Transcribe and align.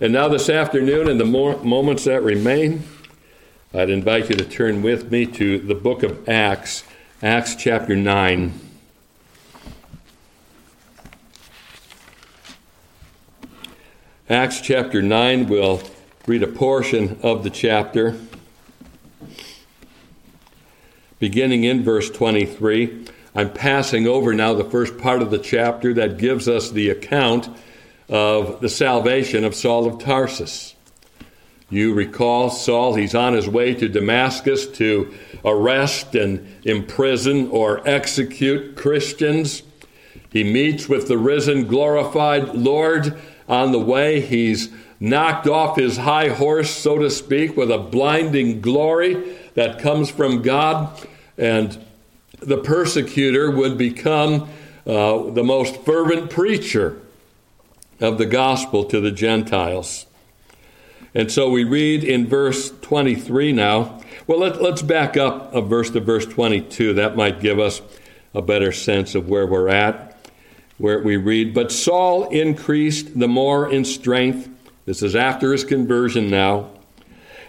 And 0.00 0.12
now, 0.12 0.28
this 0.28 0.48
afternoon, 0.48 1.08
in 1.08 1.18
the 1.18 1.24
moments 1.24 2.04
that 2.04 2.22
remain, 2.22 2.84
I'd 3.74 3.90
invite 3.90 4.30
you 4.30 4.36
to 4.36 4.44
turn 4.44 4.80
with 4.80 5.10
me 5.10 5.26
to 5.26 5.58
the 5.58 5.74
book 5.74 6.04
of 6.04 6.28
Acts, 6.28 6.84
Acts 7.20 7.56
chapter 7.56 7.96
9. 7.96 8.60
Acts 14.30 14.60
chapter 14.60 15.02
9, 15.02 15.48
we'll 15.48 15.82
read 16.28 16.44
a 16.44 16.46
portion 16.46 17.18
of 17.24 17.42
the 17.42 17.50
chapter, 17.50 18.16
beginning 21.18 21.64
in 21.64 21.82
verse 21.82 22.08
23. 22.08 23.04
I'm 23.34 23.52
passing 23.52 24.06
over 24.06 24.32
now 24.32 24.54
the 24.54 24.62
first 24.62 24.96
part 24.96 25.22
of 25.22 25.32
the 25.32 25.38
chapter 25.38 25.92
that 25.94 26.18
gives 26.18 26.46
us 26.46 26.70
the 26.70 26.88
account 26.88 27.48
of 28.08 28.60
the 28.60 28.68
salvation 28.68 29.44
of 29.44 29.54
Saul 29.54 29.86
of 29.86 29.98
Tarsus. 29.98 30.74
You 31.70 31.92
recall 31.92 32.48
Saul, 32.48 32.94
he's 32.94 33.14
on 33.14 33.34
his 33.34 33.48
way 33.48 33.74
to 33.74 33.88
Damascus 33.88 34.66
to 34.78 35.12
arrest 35.44 36.14
and 36.14 36.46
imprison 36.64 37.50
or 37.50 37.86
execute 37.86 38.74
Christians. 38.74 39.62
He 40.30 40.44
meets 40.44 40.88
with 40.88 41.08
the 41.08 41.18
risen, 41.18 41.66
glorified 41.66 42.54
Lord 42.54 43.18
on 43.48 43.72
the 43.72 43.78
way. 43.78 44.20
He's 44.22 44.70
knocked 44.98 45.46
off 45.46 45.76
his 45.76 45.98
high 45.98 46.28
horse, 46.28 46.70
so 46.70 46.98
to 46.98 47.10
speak, 47.10 47.56
with 47.56 47.70
a 47.70 47.78
blinding 47.78 48.62
glory 48.62 49.36
that 49.54 49.78
comes 49.78 50.10
from 50.10 50.40
God. 50.40 51.06
And 51.36 51.78
the 52.40 52.58
persecutor 52.58 53.50
would 53.50 53.76
become 53.76 54.48
uh, 54.86 55.30
the 55.30 55.44
most 55.44 55.82
fervent 55.82 56.30
preacher 56.30 57.00
of 58.00 58.18
the 58.18 58.26
gospel 58.26 58.84
to 58.84 59.00
the 59.00 59.10
Gentiles. 59.10 60.06
And 61.14 61.32
so 61.32 61.50
we 61.50 61.64
read 61.64 62.04
in 62.04 62.26
verse 62.26 62.70
23 62.80 63.52
now. 63.52 64.00
Well, 64.26 64.40
let, 64.40 64.56
us 64.56 64.82
back 64.82 65.16
up 65.16 65.54
a 65.54 65.60
verse 65.60 65.90
to 65.90 66.00
verse 66.00 66.26
22. 66.26 66.94
That 66.94 67.16
might 67.16 67.40
give 67.40 67.58
us 67.58 67.80
a 68.34 68.42
better 68.42 68.72
sense 68.72 69.14
of 69.14 69.28
where 69.28 69.46
we're 69.46 69.68
at, 69.68 70.16
where 70.76 71.00
we 71.00 71.16
read, 71.16 71.54
But 71.54 71.72
Saul 71.72 72.28
increased 72.28 73.18
the 73.18 73.26
more 73.26 73.70
in 73.72 73.84
strength. 73.84 74.48
This 74.84 75.02
is 75.02 75.16
after 75.16 75.52
his 75.52 75.64
conversion 75.64 76.30
now. 76.30 76.70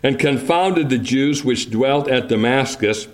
And 0.02 0.18
confounded 0.18 0.90
the 0.90 0.98
Jews 0.98 1.44
which 1.44 1.70
dwelt 1.70 2.08
at 2.08 2.30
Damascus, 2.30 3.08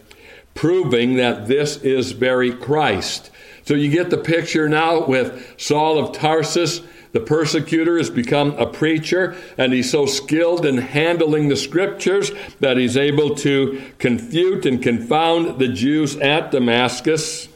proving 0.54 1.16
that 1.16 1.48
this 1.48 1.78
is 1.78 2.12
very 2.12 2.52
Christ. 2.52 3.32
So 3.66 3.74
you 3.74 3.90
get 3.90 4.12
the 4.12 4.18
picture 4.18 4.70
now 4.70 5.06
with 5.06 5.56
Saul 5.60 5.98
of 5.98 6.16
Tarsus 6.16 6.82
the 7.16 7.22
persecutor 7.22 7.98
has 7.98 8.10
become 8.10 8.52
a 8.56 8.66
preacher, 8.66 9.38
and 9.58 9.72
he's 9.72 9.90
so 9.90 10.06
skilled 10.06 10.66
in 10.66 10.80
handling 10.80 11.48
the 11.48 11.56
scriptures 11.56 12.30
that 12.60 12.76
he's 12.76 12.98
able 12.98 13.36
to 13.36 13.82
confute 14.00 14.66
and 14.66 14.84
confound 14.84 15.58
the 15.58 15.70
Jews 15.70 16.18
at 16.18 16.52
Damascus. 16.52 17.48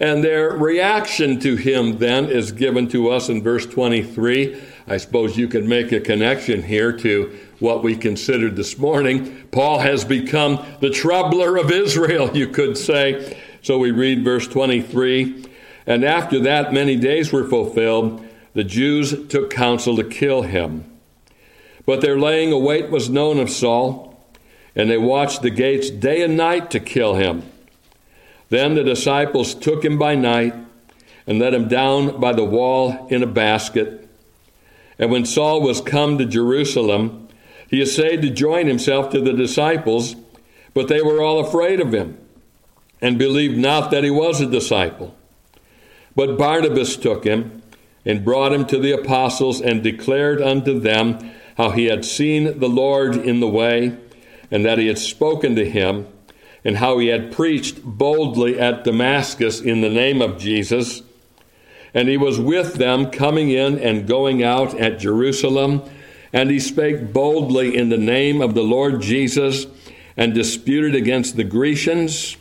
And 0.00 0.24
their 0.24 0.52
reaction 0.52 1.38
to 1.40 1.56
him 1.56 1.98
then 1.98 2.30
is 2.30 2.52
given 2.52 2.88
to 2.88 3.10
us 3.10 3.28
in 3.28 3.42
verse 3.42 3.66
23. 3.66 4.58
I 4.86 4.96
suppose 4.96 5.36
you 5.36 5.46
can 5.46 5.68
make 5.68 5.92
a 5.92 6.00
connection 6.00 6.62
here 6.62 6.90
to 6.90 7.38
what 7.58 7.82
we 7.82 7.94
considered 7.94 8.56
this 8.56 8.78
morning. 8.78 9.46
Paul 9.52 9.80
has 9.80 10.06
become 10.06 10.64
the 10.80 10.88
troubler 10.88 11.58
of 11.58 11.70
Israel, 11.70 12.34
you 12.34 12.48
could 12.48 12.78
say. 12.78 13.38
So 13.60 13.76
we 13.76 13.90
read 13.90 14.24
verse 14.24 14.48
23 14.48 15.44
And 15.86 16.02
after 16.02 16.40
that, 16.44 16.72
many 16.72 16.96
days 16.96 17.30
were 17.30 17.46
fulfilled 17.46 18.23
the 18.54 18.64
Jews 18.64 19.28
took 19.28 19.50
counsel 19.50 19.96
to 19.96 20.04
kill 20.04 20.42
him. 20.42 20.90
But 21.84 22.00
their 22.00 22.18
laying 22.18 22.52
await 22.52 22.90
was 22.90 23.10
known 23.10 23.38
of 23.38 23.50
Saul, 23.50 24.18
and 24.74 24.88
they 24.88 24.96
watched 24.96 25.42
the 25.42 25.50
gates 25.50 25.90
day 25.90 26.22
and 26.22 26.36
night 26.36 26.70
to 26.70 26.80
kill 26.80 27.14
him. 27.14 27.42
Then 28.48 28.74
the 28.74 28.84
disciples 28.84 29.54
took 29.54 29.84
him 29.84 29.98
by 29.98 30.14
night 30.14 30.54
and 31.26 31.38
let 31.38 31.54
him 31.54 31.68
down 31.68 32.20
by 32.20 32.32
the 32.32 32.44
wall 32.44 33.06
in 33.10 33.22
a 33.22 33.26
basket. 33.26 34.08
And 34.98 35.10
when 35.10 35.24
Saul 35.24 35.60
was 35.60 35.80
come 35.80 36.18
to 36.18 36.24
Jerusalem, 36.24 37.28
he 37.68 37.82
essayed 37.82 38.22
to 38.22 38.30
join 38.30 38.66
himself 38.66 39.10
to 39.10 39.20
the 39.20 39.32
disciples, 39.32 40.14
but 40.72 40.88
they 40.88 41.02
were 41.02 41.20
all 41.20 41.40
afraid 41.40 41.80
of 41.80 41.92
him 41.92 42.18
and 43.00 43.18
believed 43.18 43.58
not 43.58 43.90
that 43.90 44.04
he 44.04 44.10
was 44.10 44.40
a 44.40 44.46
disciple. 44.46 45.16
But 46.14 46.38
Barnabas 46.38 46.96
took 46.96 47.24
him 47.24 47.62
and 48.04 48.24
brought 48.24 48.52
him 48.52 48.66
to 48.66 48.78
the 48.78 48.92
apostles 48.92 49.60
and 49.60 49.82
declared 49.82 50.40
unto 50.42 50.78
them 50.78 51.32
how 51.56 51.70
he 51.70 51.86
had 51.86 52.04
seen 52.04 52.58
the 52.58 52.68
Lord 52.68 53.16
in 53.16 53.40
the 53.40 53.48
way 53.48 53.96
and 54.50 54.64
that 54.64 54.78
he 54.78 54.88
had 54.88 54.98
spoken 54.98 55.56
to 55.56 55.68
him 55.68 56.06
and 56.64 56.78
how 56.78 56.98
he 56.98 57.08
had 57.08 57.32
preached 57.32 57.82
boldly 57.82 58.58
at 58.58 58.84
Damascus 58.84 59.60
in 59.60 59.80
the 59.80 59.90
name 59.90 60.22
of 60.22 60.38
Jesus. 60.38 61.02
And 61.92 62.08
he 62.08 62.16
was 62.16 62.40
with 62.40 62.74
them 62.74 63.10
coming 63.10 63.50
in 63.50 63.78
and 63.78 64.08
going 64.08 64.42
out 64.42 64.74
at 64.78 64.98
Jerusalem. 64.98 65.82
And 66.32 66.50
he 66.50 66.58
spake 66.58 67.12
boldly 67.12 67.76
in 67.76 67.90
the 67.90 67.98
name 67.98 68.40
of 68.40 68.54
the 68.54 68.62
Lord 68.62 69.02
Jesus 69.02 69.66
and 70.16 70.34
disputed 70.34 70.94
against 70.94 71.36
the 71.36 71.44
Grecians. 71.44 72.36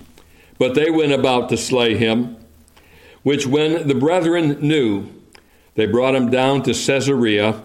But 0.57 0.73
they 0.73 0.89
went 0.89 1.11
about 1.11 1.49
to 1.49 1.57
slay 1.57 1.97
him, 1.97 2.37
which 3.21 3.45
when 3.45 3.87
the 3.87 3.95
brethren 3.95 4.59
knew, 4.61 5.09
they 5.75 5.85
brought 5.85 6.15
him 6.15 6.29
down 6.29 6.63
to 6.63 6.73
Caesarea 6.73 7.61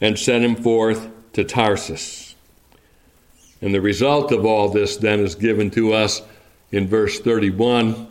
and 0.00 0.18
sent 0.18 0.44
him 0.44 0.56
forth 0.56 1.08
to 1.32 1.44
Tarsus. 1.44 2.34
And 3.60 3.74
the 3.74 3.80
result 3.80 4.32
of 4.32 4.44
all 4.44 4.68
this 4.68 4.96
then 4.96 5.20
is 5.20 5.34
given 5.34 5.70
to 5.72 5.92
us 5.92 6.22
in 6.72 6.88
verse 6.88 7.20
31. 7.20 8.08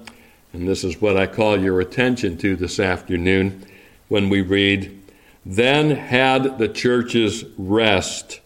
And 0.53 0.67
this 0.67 0.83
is 0.83 1.01
what 1.01 1.17
I 1.17 1.27
call 1.27 1.59
your 1.59 1.81
attention 1.81 2.37
to 2.39 2.55
this 2.55 2.79
afternoon 2.79 3.65
when 4.07 4.29
we 4.29 4.41
read, 4.41 5.01
Then 5.45 5.91
had 5.91 6.57
the 6.57 6.69
churches 6.69 7.43
rest 7.57 8.39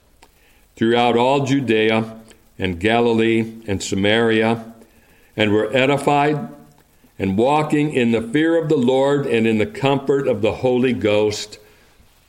throughout 0.76 1.18
all 1.18 1.46
Judea 1.46 2.20
and 2.58 2.80
Galilee 2.80 3.62
and 3.68 3.82
Samaria, 3.82 4.74
and 5.38 5.52
were 5.52 5.76
edified 5.76 6.50
and 7.20 7.38
walking 7.38 7.94
in 7.94 8.12
the 8.12 8.22
fear 8.22 8.58
of 8.58 8.70
the 8.70 8.78
Lord 8.78 9.26
and 9.28 9.46
in 9.46 9.58
the 9.58 9.66
comfort 9.66 10.28
of 10.28 10.42
the 10.42 10.54
Holy 10.54 10.94
Ghost 10.94 11.60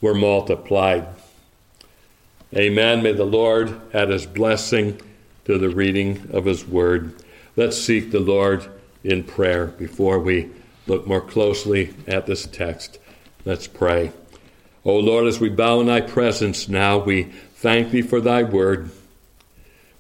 were 0.01 0.15
multiplied. 0.15 1.07
Amen. 2.55 3.01
May 3.01 3.13
the 3.13 3.25
Lord 3.25 3.81
add 3.95 4.09
his 4.09 4.27
blessing 4.27 5.01
to 5.45 5.57
the 5.57 5.71
reading 5.71 6.29
of 6.33 6.45
his 6.45 6.67
word. 6.67 7.15
Let's 7.55 7.79
seek 7.79 8.11
the 8.11 8.19
Lord 8.19 8.69
in 9.05 9.23
prayer 9.23 9.67
before 9.67 10.19
we 10.19 10.51
look 10.89 11.07
more 11.07 11.21
closely 11.21 11.95
at 12.09 12.27
this 12.27 12.47
text. 12.47 12.99
Let's 13.45 13.69
pray. 13.69 14.11
O 14.85 14.97
Lord, 14.97 15.27
as 15.27 15.39
we 15.39 15.49
bow 15.49 15.81
in 15.81 15.87
thy 15.87 16.01
presence 16.01 16.69
now, 16.69 16.99
we 16.99 17.25
thank 17.55 17.91
thee 17.91 18.03
for 18.03 18.21
thy 18.21 18.43
word. 18.43 18.91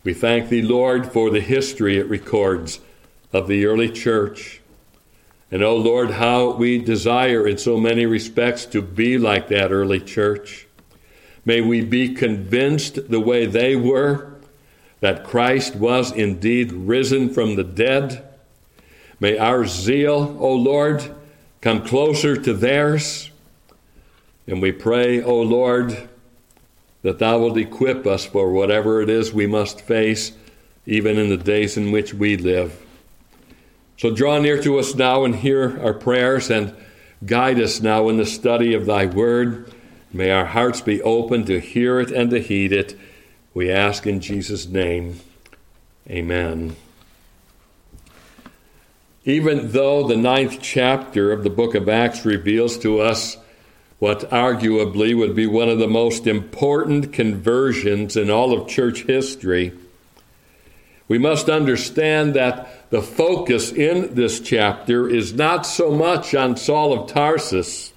We 0.02 0.14
thank 0.14 0.48
thee, 0.48 0.62
Lord, 0.62 1.12
for 1.12 1.30
the 1.30 1.40
history 1.40 1.98
it 1.98 2.08
records 2.08 2.80
of 3.32 3.46
the 3.46 3.66
early 3.66 3.90
church 3.90 4.59
and 5.50 5.62
oh 5.64 5.76
Lord, 5.76 6.12
how 6.12 6.52
we 6.52 6.78
desire 6.78 7.46
in 7.46 7.58
so 7.58 7.76
many 7.76 8.06
respects 8.06 8.66
to 8.66 8.80
be 8.80 9.18
like 9.18 9.48
that 9.48 9.72
early 9.72 10.00
church. 10.00 10.66
May 11.44 11.60
we 11.60 11.80
be 11.80 12.14
convinced 12.14 13.10
the 13.10 13.20
way 13.20 13.46
they 13.46 13.74
were 13.74 14.34
that 15.00 15.24
Christ 15.24 15.74
was 15.74 16.12
indeed 16.12 16.72
risen 16.72 17.32
from 17.32 17.56
the 17.56 17.64
dead. 17.64 18.28
May 19.18 19.38
our 19.38 19.66
zeal, 19.66 20.36
O 20.38 20.54
Lord, 20.54 21.14
come 21.60 21.84
closer 21.84 22.36
to 22.36 22.52
theirs. 22.54 23.30
And 24.46 24.62
we 24.62 24.72
pray, 24.72 25.22
O 25.22 25.40
Lord, 25.40 26.08
that 27.02 27.18
Thou 27.18 27.38
wilt 27.38 27.56
equip 27.56 28.06
us 28.06 28.24
for 28.26 28.52
whatever 28.52 29.00
it 29.00 29.08
is 29.08 29.32
we 29.32 29.46
must 29.46 29.80
face, 29.80 30.32
even 30.86 31.18
in 31.18 31.28
the 31.28 31.36
days 31.36 31.76
in 31.76 31.90
which 31.90 32.12
we 32.12 32.36
live. 32.36 32.86
So 34.00 34.10
draw 34.10 34.38
near 34.38 34.58
to 34.62 34.78
us 34.78 34.94
now 34.94 35.26
and 35.26 35.36
hear 35.36 35.78
our 35.82 35.92
prayers 35.92 36.48
and 36.48 36.74
guide 37.26 37.60
us 37.60 37.82
now 37.82 38.08
in 38.08 38.16
the 38.16 38.24
study 38.24 38.72
of 38.72 38.86
thy 38.86 39.04
word. 39.04 39.70
May 40.10 40.30
our 40.30 40.46
hearts 40.46 40.80
be 40.80 41.02
open 41.02 41.44
to 41.44 41.60
hear 41.60 42.00
it 42.00 42.10
and 42.10 42.30
to 42.30 42.40
heed 42.40 42.72
it. 42.72 42.98
We 43.52 43.70
ask 43.70 44.06
in 44.06 44.22
Jesus' 44.22 44.66
name. 44.66 45.20
Amen. 46.08 46.76
Even 49.26 49.72
though 49.72 50.08
the 50.08 50.16
ninth 50.16 50.60
chapter 50.62 51.30
of 51.30 51.44
the 51.44 51.50
book 51.50 51.74
of 51.74 51.86
Acts 51.86 52.24
reveals 52.24 52.78
to 52.78 53.00
us 53.00 53.36
what 53.98 54.30
arguably 54.30 55.14
would 55.14 55.36
be 55.36 55.46
one 55.46 55.68
of 55.68 55.78
the 55.78 55.86
most 55.86 56.26
important 56.26 57.12
conversions 57.12 58.16
in 58.16 58.30
all 58.30 58.54
of 58.54 58.66
church 58.66 59.02
history, 59.02 59.74
we 61.06 61.18
must 61.18 61.50
understand 61.50 62.32
that 62.32 62.79
the 62.90 63.02
focus 63.02 63.72
in 63.72 64.14
this 64.14 64.40
chapter 64.40 65.08
is 65.08 65.32
not 65.32 65.64
so 65.64 65.92
much 65.92 66.34
on 66.34 66.56
Saul 66.56 66.92
of 66.92 67.08
Tarsus 67.08 67.92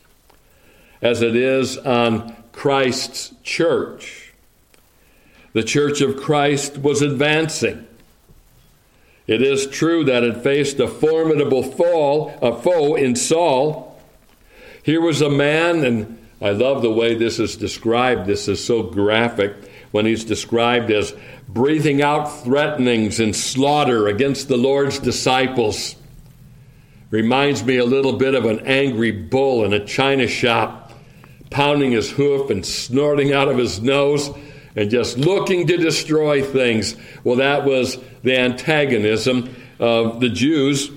as 1.01 1.21
it 1.21 1.35
is 1.35 1.77
on 1.79 2.35
Christ's 2.51 3.33
church. 3.43 4.33
The 5.53 5.63
church 5.63 6.01
of 6.01 6.17
Christ 6.17 6.77
was 6.77 7.01
advancing. 7.01 7.87
It 9.25 9.41
is 9.41 9.67
true 9.67 10.03
that 10.05 10.23
it 10.23 10.43
faced 10.43 10.79
a 10.79 10.87
formidable 10.87 11.63
fall, 11.63 12.37
a 12.41 12.55
foe 12.55 12.95
in 12.95 13.15
Saul. 13.15 13.99
Here 14.83 15.01
was 15.01 15.21
a 15.21 15.29
man, 15.29 15.83
and 15.83 16.27
I 16.41 16.51
love 16.51 16.81
the 16.81 16.91
way 16.91 17.15
this 17.15 17.39
is 17.39 17.55
described. 17.55 18.27
This 18.27 18.47
is 18.47 18.63
so 18.63 18.83
graphic 18.83 19.55
when 19.93 20.07
he's 20.07 20.25
described 20.25 20.89
as 20.89 21.13
breathing 21.47 22.01
out 22.01 22.25
threatenings 22.43 23.19
and 23.19 23.35
slaughter 23.35 24.07
against 24.07 24.47
the 24.47 24.57
Lord's 24.57 24.97
disciples. 24.97 25.95
Reminds 27.11 27.63
me 27.63 27.77
a 27.77 27.85
little 27.85 28.13
bit 28.13 28.33
of 28.33 28.45
an 28.45 28.61
angry 28.61 29.11
bull 29.11 29.63
in 29.63 29.71
a 29.71 29.85
china 29.85 30.27
shop, 30.27 30.91
pounding 31.51 31.91
his 31.91 32.09
hoof 32.09 32.49
and 32.49 32.65
snorting 32.65 33.33
out 33.33 33.47
of 33.47 33.59
his 33.59 33.81
nose 33.81 34.31
and 34.75 34.89
just 34.89 35.19
looking 35.19 35.67
to 35.67 35.77
destroy 35.77 36.41
things. 36.41 36.95
Well, 37.23 37.35
that 37.35 37.63
was 37.63 37.99
the 38.23 38.35
antagonism 38.35 39.55
of 39.77 40.19
the 40.19 40.29
Jews 40.29 40.89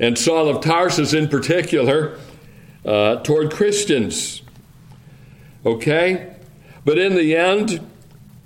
and 0.00 0.18
Saul 0.18 0.48
of 0.48 0.64
Tarsus 0.64 1.14
in 1.14 1.28
particular 1.28 2.18
uh, 2.84 3.22
toward 3.22 3.52
Christians. 3.52 4.42
Okay? 5.64 6.34
But 6.84 6.98
in 6.98 7.14
the 7.14 7.36
end, 7.36 7.88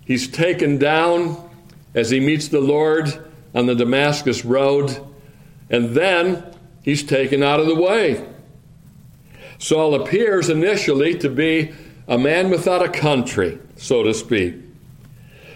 he's 0.07 0.27
taken 0.29 0.79
down 0.79 1.51
as 1.95 2.09
he 2.11 2.21
meets 2.21 2.49
the 2.49 2.61
Lord 2.61 3.31
on 3.55 3.67
the 3.67 3.75
Damascus 3.75 4.45
Road, 4.45 4.99
and 5.69 5.91
then 5.91 6.45
he's 6.83 7.03
taken 7.03 7.43
out 7.43 7.61
of 7.61 7.67
the 7.67 7.75
way. 7.75 8.27
Saul 9.59 9.95
appears 9.95 10.49
initially 10.49 11.19
to 11.19 11.29
be 11.29 11.73
a 12.09 12.19
man 12.19 12.51
without 12.51 12.85
a 12.85 12.89
country, 12.89 13.59
so 13.77 14.03
to 14.03 14.15
speak. 14.15 14.55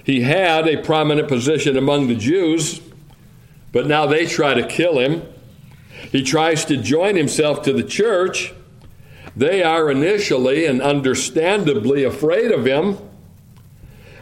He 0.05 0.23
had 0.23 0.67
a 0.67 0.83
prominent 0.83 1.29
position 1.29 1.77
among 1.77 2.09
the 2.09 2.15
Jews, 2.15 2.81
but 3.73 3.87
now 3.87 4.07
they 4.07 4.27
try 4.27 4.55
to 4.55 4.67
kill 4.67 4.99
him. 4.99 5.23
He 6.11 6.25
tries 6.25 6.65
to 6.65 6.77
join 6.77 7.17
himself 7.17 7.63
to 7.63 7.73
the 7.73 7.85
church. 7.85 8.53
They 9.37 9.63
are 9.63 9.91
initially 9.91 10.67
and 10.67 10.81
understandably 10.81 12.03
afraid 12.03 12.51
of 12.51 12.67
him. 12.67 12.99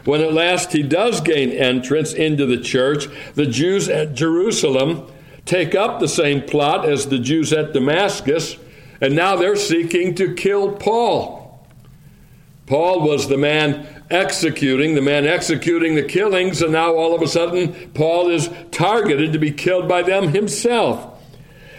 When 0.09 0.21
at 0.21 0.33
last 0.33 0.71
he 0.71 0.81
does 0.81 1.21
gain 1.21 1.51
entrance 1.51 2.13
into 2.13 2.47
the 2.47 2.57
church, 2.57 3.05
the 3.35 3.45
Jews 3.45 3.87
at 3.87 4.15
Jerusalem 4.15 5.05
take 5.45 5.75
up 5.75 5.99
the 5.99 6.07
same 6.07 6.41
plot 6.41 6.83
as 6.83 7.05
the 7.05 7.19
Jews 7.19 7.53
at 7.53 7.73
Damascus, 7.73 8.57
and 8.99 9.15
now 9.15 9.35
they're 9.35 9.55
seeking 9.55 10.15
to 10.15 10.33
kill 10.33 10.71
Paul. 10.71 11.63
Paul 12.65 13.01
was 13.01 13.27
the 13.27 13.37
man 13.37 13.87
executing, 14.09 14.95
the 14.95 15.03
man 15.03 15.27
executing 15.27 15.93
the 15.93 16.01
killings, 16.01 16.63
and 16.63 16.71
now 16.71 16.95
all 16.95 17.13
of 17.13 17.21
a 17.21 17.27
sudden 17.27 17.91
Paul 17.91 18.31
is 18.31 18.49
targeted 18.71 19.31
to 19.33 19.37
be 19.37 19.51
killed 19.51 19.87
by 19.87 20.01
them 20.01 20.29
himself. 20.29 21.21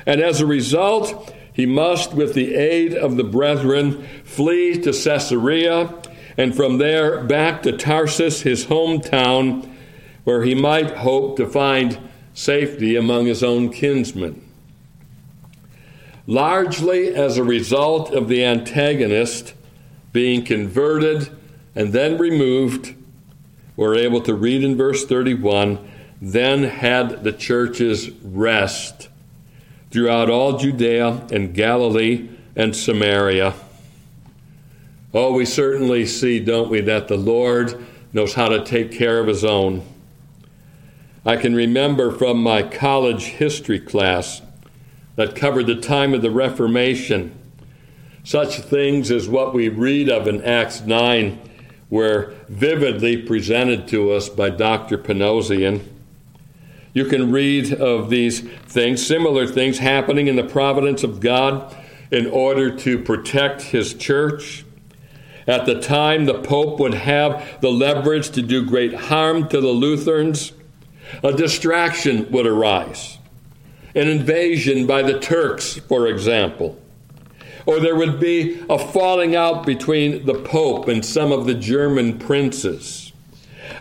And 0.06 0.20
as 0.20 0.40
a 0.40 0.46
result, 0.46 1.34
he 1.52 1.66
must, 1.66 2.14
with 2.14 2.34
the 2.34 2.54
aid 2.54 2.94
of 2.94 3.16
the 3.16 3.24
brethren, 3.24 4.06
flee 4.22 4.80
to 4.82 4.92
Caesarea 4.92 5.92
and 6.40 6.56
from 6.56 6.78
there 6.78 7.22
back 7.22 7.62
to 7.62 7.76
Tarsus, 7.76 8.40
his 8.40 8.64
hometown, 8.64 9.70
where 10.24 10.42
he 10.42 10.54
might 10.54 10.90
hope 10.96 11.36
to 11.36 11.46
find 11.46 11.98
safety 12.32 12.96
among 12.96 13.26
his 13.26 13.42
own 13.42 13.70
kinsmen. 13.70 14.42
Largely 16.26 17.14
as 17.14 17.36
a 17.36 17.44
result 17.44 18.14
of 18.14 18.28
the 18.28 18.42
antagonist 18.42 19.52
being 20.14 20.42
converted 20.42 21.28
and 21.74 21.92
then 21.92 22.16
removed, 22.16 22.94
we're 23.76 23.96
able 23.96 24.22
to 24.22 24.32
read 24.32 24.64
in 24.64 24.78
verse 24.78 25.04
31 25.04 25.90
then 26.22 26.62
had 26.62 27.22
the 27.22 27.32
churches 27.32 28.08
rest 28.22 29.10
throughout 29.90 30.30
all 30.30 30.56
Judea 30.56 31.26
and 31.30 31.52
Galilee 31.52 32.30
and 32.56 32.74
Samaria 32.74 33.54
Oh, 35.12 35.32
we 35.32 35.44
certainly 35.44 36.06
see, 36.06 36.38
don't 36.38 36.70
we, 36.70 36.80
that 36.82 37.08
the 37.08 37.16
Lord 37.16 37.84
knows 38.12 38.34
how 38.34 38.48
to 38.48 38.64
take 38.64 38.92
care 38.92 39.18
of 39.18 39.26
his 39.26 39.44
own. 39.44 39.82
I 41.26 41.36
can 41.36 41.54
remember 41.54 42.12
from 42.12 42.42
my 42.42 42.62
college 42.62 43.24
history 43.24 43.80
class 43.80 44.40
that 45.16 45.34
covered 45.34 45.66
the 45.66 45.80
time 45.80 46.14
of 46.14 46.22
the 46.22 46.30
Reformation 46.30 47.36
such 48.22 48.60
things 48.60 49.10
as 49.10 49.28
what 49.28 49.52
we 49.52 49.68
read 49.68 50.08
of 50.08 50.28
in 50.28 50.44
Acts 50.44 50.82
9 50.82 51.38
were 51.88 52.34
vividly 52.48 53.16
presented 53.16 53.88
to 53.88 54.12
us 54.12 54.28
by 54.28 54.50
Dr. 54.50 54.96
Panosian. 54.96 55.82
You 56.92 57.06
can 57.06 57.32
read 57.32 57.72
of 57.72 58.10
these 58.10 58.40
things, 58.40 59.04
similar 59.04 59.46
things 59.46 59.78
happening 59.78 60.28
in 60.28 60.36
the 60.36 60.44
providence 60.44 61.02
of 61.02 61.20
God 61.20 61.76
in 62.10 62.26
order 62.26 62.74
to 62.78 62.98
protect 62.98 63.62
his 63.62 63.94
church 63.94 64.64
at 65.50 65.66
the 65.66 65.80
time, 65.80 66.26
the 66.26 66.38
Pope 66.38 66.78
would 66.78 66.94
have 66.94 67.60
the 67.60 67.72
leverage 67.72 68.30
to 68.30 68.42
do 68.42 68.64
great 68.64 68.94
harm 68.94 69.48
to 69.48 69.60
the 69.60 69.68
Lutherans. 69.68 70.52
A 71.24 71.32
distraction 71.32 72.30
would 72.30 72.46
arise, 72.46 73.18
an 73.96 74.06
invasion 74.06 74.86
by 74.86 75.02
the 75.02 75.18
Turks, 75.18 75.74
for 75.88 76.06
example. 76.06 76.80
Or 77.66 77.80
there 77.80 77.96
would 77.96 78.20
be 78.20 78.64
a 78.70 78.78
falling 78.78 79.34
out 79.34 79.66
between 79.66 80.24
the 80.24 80.34
Pope 80.34 80.86
and 80.86 81.04
some 81.04 81.32
of 81.32 81.46
the 81.46 81.54
German 81.54 82.20
princes 82.20 83.09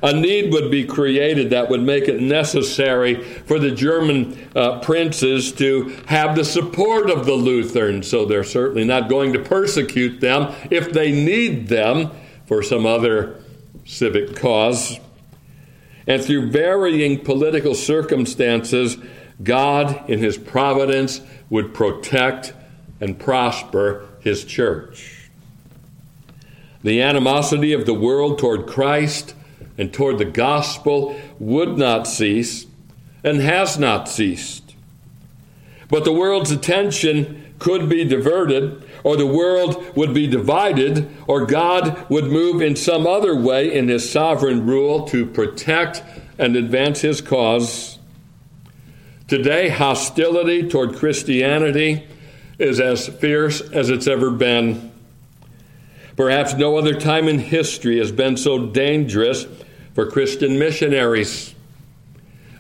a 0.02 0.14
need 0.14 0.52
would 0.54 0.72
be 0.72 0.86
created 0.86 1.50
that 1.50 1.70
would 1.70 1.82
make 1.82 2.08
it 2.08 2.22
necessary 2.22 3.24
for 3.24 3.60
the 3.60 3.72
German 3.72 4.50
uh, 4.56 4.80
princes 4.80 5.52
to 5.54 5.90
have 6.08 6.36
the 6.36 6.46
support 6.46 7.10
of 7.10 7.26
the 7.26 7.34
Lutherans. 7.34 8.10
So 8.10 8.26
they're 8.26 8.44
certainly 8.44 8.86
not 8.86 9.10
going 9.10 9.34
to 9.34 9.40
persecute 9.40 10.22
them 10.22 10.54
if 10.70 10.92
they 10.92 11.12
need 11.12 11.68
them 11.68 12.12
for 12.46 12.64
some 12.64 12.86
other 12.86 13.42
civic 13.86 14.36
cause. 14.36 15.00
And 16.08 16.24
through 16.24 16.50
varying 16.50 17.24
political 17.24 17.76
circumstances, 17.76 18.98
God, 19.44 20.10
in 20.10 20.20
His 20.20 20.38
providence, 20.38 21.22
would 21.50 21.74
protect 21.74 22.54
and 23.00 23.20
prosper 23.20 24.08
His 24.22 24.44
church. 24.44 25.30
The 26.82 27.02
animosity 27.02 27.74
of 27.74 27.86
the 27.86 27.94
world 27.94 28.40
toward 28.40 28.66
Christ 28.66 29.36
and 29.80 29.94
toward 29.94 30.18
the 30.18 30.26
gospel 30.26 31.16
would 31.40 31.78
not 31.78 32.06
cease 32.06 32.68
and 33.24 33.40
has 33.40 33.80
not 33.80 34.10
ceased. 34.10 34.76
But 35.88 36.04
the 36.04 36.12
world's 36.12 36.52
attention 36.52 37.56
could 37.60 37.88
be 37.88 38.04
diverted, 38.04 38.84
or 39.04 39.16
the 39.16 39.26
world 39.26 39.96
would 39.96 40.14
be 40.14 40.28
divided, 40.28 41.10
or 41.28 41.46
God 41.46 42.10
would 42.10 42.26
move 42.26 42.62
in 42.62 42.76
some 42.76 43.08
other 43.08 43.34
way 43.36 43.74
in 43.74 43.88
his 43.88 44.10
sovereign 44.10 44.66
rule 44.66 45.06
to 45.08 45.26
protect 45.26 46.04
and 46.38 46.58
advance 46.58 47.00
his 47.00 47.22
cause. 47.22 48.00
Today, 49.30 49.70
hostility 49.70 50.68
toward 50.68 50.96
Christianity 50.96 52.06
is 52.58 52.82
as 52.82 53.08
fierce 53.08 53.62
as 53.62 53.90
it's 53.90 54.08
ever 54.08 54.30
been. 54.30 54.92
Perhaps 56.18 56.56
no 56.56 56.78
other 56.78 57.00
time 57.00 57.30
in 57.30 57.40
history 57.40 57.98
has 58.00 58.12
been 58.12 58.36
so 58.36 58.66
dangerous 58.68 59.46
for 60.00 60.10
Christian 60.10 60.58
missionaries. 60.58 61.54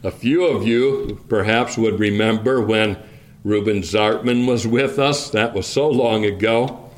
A 0.03 0.11
few 0.11 0.45
of 0.45 0.67
you 0.67 1.23
perhaps 1.29 1.77
would 1.77 1.97
remember 1.97 2.59
when 2.59 2.97
Reuben 3.45 3.81
Zartman 3.81 4.45
was 4.45 4.67
with 4.67 4.99
us. 4.99 5.29
That 5.29 5.53
was 5.53 5.65
so 5.65 5.87
long 5.87 6.25
ago. 6.25 6.91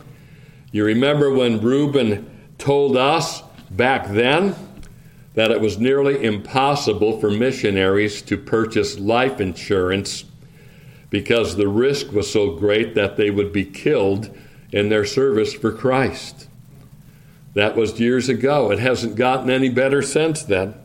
You 0.71 0.83
remember 0.83 1.31
when 1.31 1.61
Reuben 1.61 2.27
told 2.57 2.97
us 2.97 3.43
back 3.69 4.07
then 4.07 4.55
that 5.35 5.51
it 5.51 5.61
was 5.61 5.77
nearly 5.77 6.23
impossible 6.23 7.19
for 7.19 7.29
missionaries 7.29 8.23
to 8.23 8.35
purchase 8.35 8.97
life 8.97 9.39
insurance 9.39 10.25
because 11.11 11.55
the 11.55 11.67
risk 11.67 12.11
was 12.13 12.31
so 12.31 12.55
great 12.55 12.95
that 12.95 13.15
they 13.15 13.29
would 13.29 13.53
be 13.53 13.63
killed 13.63 14.35
in 14.71 14.89
their 14.89 15.05
service 15.05 15.53
for 15.53 15.71
Christ. 15.71 16.47
That 17.53 17.75
was 17.75 17.99
years 17.99 18.29
ago. 18.29 18.71
It 18.71 18.79
hasn't 18.79 19.15
gotten 19.15 19.49
any 19.49 19.69
better 19.69 20.01
since 20.01 20.43
then. 20.43 20.75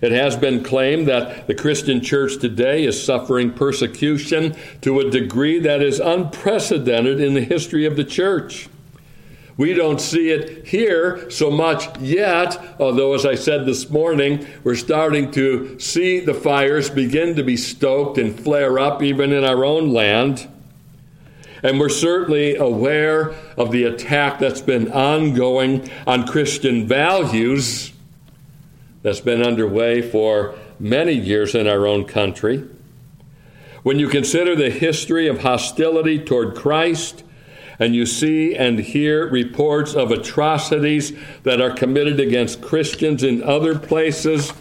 It 0.00 0.12
has 0.12 0.36
been 0.36 0.64
claimed 0.64 1.06
that 1.06 1.46
the 1.46 1.54
Christian 1.54 2.00
church 2.00 2.38
today 2.38 2.84
is 2.84 3.02
suffering 3.02 3.52
persecution 3.52 4.56
to 4.80 4.98
a 4.98 5.10
degree 5.10 5.60
that 5.60 5.80
is 5.80 6.00
unprecedented 6.00 7.20
in 7.20 7.34
the 7.34 7.40
history 7.40 7.86
of 7.86 7.96
the 7.96 8.04
church. 8.04 8.68
We 9.56 9.74
don't 9.74 10.00
see 10.00 10.30
it 10.30 10.66
here 10.66 11.30
so 11.30 11.50
much 11.50 12.00
yet, 12.00 12.58
although, 12.80 13.14
as 13.14 13.26
I 13.26 13.34
said 13.34 13.66
this 13.66 13.90
morning, 13.90 14.46
we're 14.64 14.74
starting 14.74 15.30
to 15.32 15.78
see 15.78 16.20
the 16.20 16.34
fires 16.34 16.90
begin 16.90 17.36
to 17.36 17.44
be 17.44 17.56
stoked 17.56 18.18
and 18.18 18.38
flare 18.38 18.78
up 18.78 19.02
even 19.02 19.30
in 19.30 19.44
our 19.44 19.64
own 19.64 19.92
land. 19.92 20.48
And 21.62 21.78
we're 21.78 21.88
certainly 21.88 22.56
aware 22.56 23.34
of 23.56 23.70
the 23.70 23.84
attack 23.84 24.38
that's 24.38 24.60
been 24.60 24.90
ongoing 24.90 25.88
on 26.06 26.26
Christian 26.26 26.86
values 26.86 27.92
that's 29.02 29.20
been 29.20 29.42
underway 29.42 30.02
for 30.02 30.56
many 30.78 31.12
years 31.12 31.54
in 31.54 31.68
our 31.68 31.86
own 31.86 32.04
country. 32.04 32.68
When 33.82 33.98
you 33.98 34.08
consider 34.08 34.54
the 34.54 34.70
history 34.70 35.28
of 35.28 35.42
hostility 35.42 36.18
toward 36.18 36.56
Christ, 36.56 37.24
and 37.78 37.96
you 37.96 38.06
see 38.06 38.54
and 38.54 38.78
hear 38.78 39.28
reports 39.28 39.94
of 39.94 40.12
atrocities 40.12 41.12
that 41.42 41.60
are 41.60 41.72
committed 41.72 42.20
against 42.20 42.60
Christians 42.62 43.24
in 43.24 43.42
other 43.42 43.76
places, 43.76 44.52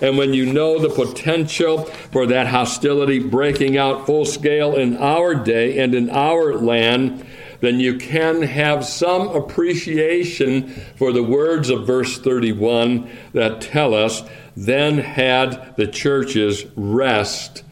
and 0.00 0.18
when 0.18 0.34
you 0.34 0.52
know 0.52 0.78
the 0.78 0.90
potential 0.90 1.84
for 1.84 2.26
that 2.26 2.48
hostility 2.48 3.18
breaking 3.18 3.76
out 3.76 4.06
full 4.06 4.24
scale 4.24 4.74
in 4.74 4.96
our 4.96 5.34
day 5.34 5.78
and 5.78 5.94
in 5.94 6.10
our 6.10 6.54
land, 6.54 7.24
then 7.60 7.80
you 7.80 7.96
can 7.96 8.42
have 8.42 8.84
some 8.84 9.28
appreciation 9.28 10.68
for 10.96 11.12
the 11.12 11.22
words 11.22 11.70
of 11.70 11.86
verse 11.86 12.18
31 12.18 13.10
that 13.32 13.60
tell 13.60 13.94
us, 13.94 14.22
Then 14.56 14.98
had 14.98 15.74
the 15.76 15.86
churches 15.86 16.64
rest 16.76 17.62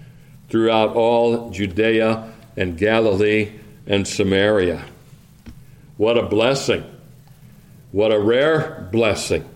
throughout 0.48 0.94
all 0.94 1.50
Judea 1.50 2.32
and 2.56 2.78
Galilee 2.78 3.52
and 3.86 4.06
Samaria. 4.06 4.84
What 5.96 6.18
a 6.18 6.22
blessing! 6.22 6.84
What 7.92 8.10
a 8.10 8.18
rare 8.18 8.88
blessing! 8.90 9.48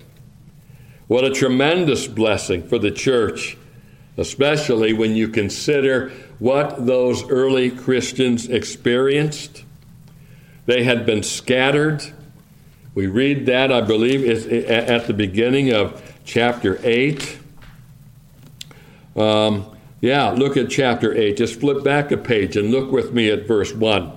What 1.09 1.25
a 1.25 1.31
tremendous 1.31 2.07
blessing 2.07 2.69
for 2.69 2.79
the 2.79 2.91
church, 2.91 3.57
especially 4.19 4.93
when 4.93 5.17
you 5.17 5.29
consider 5.29 6.11
what 6.39 6.87
those 6.87 7.27
early 7.31 7.71
Christians 7.71 8.47
experienced. 8.47 9.65
They 10.67 10.85
had 10.85 11.07
been 11.07 11.23
scattered. 11.23 12.05
We 12.95 13.07
read 13.07 13.47
that, 13.47 13.73
I 13.73 13.81
believe, 13.81 14.47
at 14.69 15.07
the 15.07 15.15
beginning 15.15 15.73
of 15.73 16.03
chapter 16.27 16.79
8. 16.83 17.39
Um, 19.17 19.79
yeah, 20.03 20.29
look 20.29 20.59
at 20.59 20.69
chapter 20.69 21.17
8. 21.17 21.39
Just 21.39 21.59
flip 21.59 21.83
back 21.83 22.13
a 22.13 22.19
page 22.19 22.55
and 22.55 22.71
look 22.71 22.93
with 22.93 23.15
me 23.15 23.31
at 23.31 23.47
verse 23.47 23.73
1. 23.73 24.13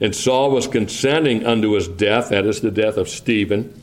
And 0.00 0.14
Saul 0.14 0.50
was 0.50 0.68
consenting 0.68 1.46
unto 1.46 1.70
his 1.70 1.88
death, 1.88 2.28
that 2.28 2.44
is 2.44 2.60
the 2.60 2.70
death 2.70 2.98
of 2.98 3.08
Stephen. 3.08 3.80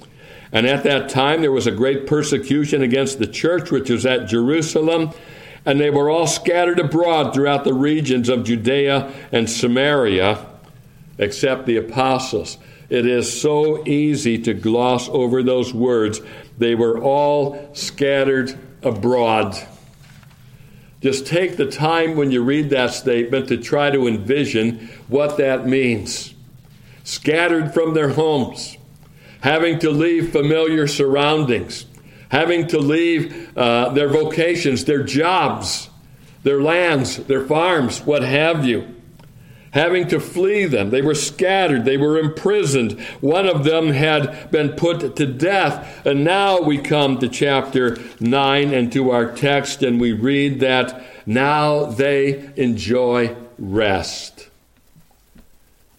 And 0.54 0.68
at 0.68 0.84
that 0.84 1.10
time 1.10 1.42
there 1.42 1.52
was 1.52 1.68
a 1.68 1.72
great 1.72 2.06
persecution 2.06 2.84
against 2.84 3.18
the 3.18 3.28
church 3.28 3.72
which 3.72 3.90
was 3.90 4.06
at 4.06 4.28
Jerusalem, 4.28 5.12
and 5.66 5.80
they 5.80 5.90
were 5.90 6.10
all 6.10 6.28
scattered 6.28 6.80
abroad 6.80 7.34
throughout 7.34 7.64
the 7.64 7.74
regions 7.74 8.30
of 8.30 8.44
Judea 8.44 9.12
and 9.32 9.50
Samaria, 9.50 10.46
except 11.18 11.66
the 11.66 11.78
apostles. 11.78 12.60
It 12.90 13.08
is 13.08 13.42
so 13.42 13.86
easy 13.88 14.38
to 14.44 14.54
gloss 14.54 15.10
over 15.10 15.42
those 15.42 15.74
words. 15.74 16.22
They 16.60 16.76
were 16.76 17.02
all 17.02 17.74
scattered 17.74 18.56
abroad. 18.84 19.58
Just 21.02 21.26
take 21.26 21.58
the 21.58 21.66
time 21.66 22.16
when 22.16 22.32
you 22.32 22.44
read 22.44 22.70
that 22.70 22.94
statement 22.94 23.48
to 23.48 23.58
try 23.58 23.90
to 23.90 24.08
envision 24.08 24.90
what 25.08 25.38
that 25.38 25.66
means. 25.66 26.34
Scattered 27.04 27.74
from 27.74 27.94
their 27.94 28.10
homes, 28.10 28.78
having 29.44 29.78
to 29.78 29.90
leave 29.90 30.32
familiar 30.32 30.88
surroundings, 30.88 31.86
having 32.30 32.66
to 32.66 32.80
leave 32.80 33.56
uh, 33.58 33.90
their 33.90 34.08
vocations, 34.08 34.86
their 34.86 35.04
jobs, 35.04 35.90
their 36.44 36.62
lands, 36.62 37.18
their 37.26 37.46
farms, 37.46 38.02
what 38.02 38.24
have 38.24 38.66
you 38.66 38.88
having 39.74 40.08
to 40.08 40.20
flee 40.20 40.66
them. 40.66 40.92
They 40.92 41.02
were 41.02 41.16
scattered, 41.16 41.84
they 41.84 41.98
were 41.98 42.20
imprisoned. 42.20 43.00
One 43.22 43.48
of 43.48 43.64
them 43.64 43.90
had 43.90 44.52
been 44.52 44.74
put 44.74 45.16
to 45.16 45.26
death. 45.26 46.06
And 46.06 46.24
now 46.24 46.62
we 46.62 46.78
come 46.78 47.18
to 47.18 47.28
chapter 47.28 47.98
9 48.20 48.72
and 48.72 48.94
to 48.94 49.10
our 49.10 49.32
text, 49.32 49.82
and 49.82 50.00
we 50.00 50.12
read 50.12 50.60
that 50.60 51.04
now 51.26 51.86
they 51.86 52.52
enjoy 52.56 53.36
rest. 53.58 54.50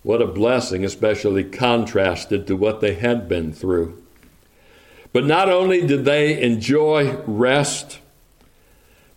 What 0.05 0.21
a 0.21 0.27
blessing, 0.27 0.85
especially 0.85 1.45
contrasted 1.45 2.47
to 2.47 2.57
what 2.57 2.81
they 2.81 2.95
had 2.95 3.27
been 3.27 3.53
through. 3.53 4.01
But 5.15 5.25
not 5.25 5.49
only 5.49 5.87
did 5.87 6.05
they 6.05 6.41
enjoy 6.43 7.17
rest, 7.27 8.01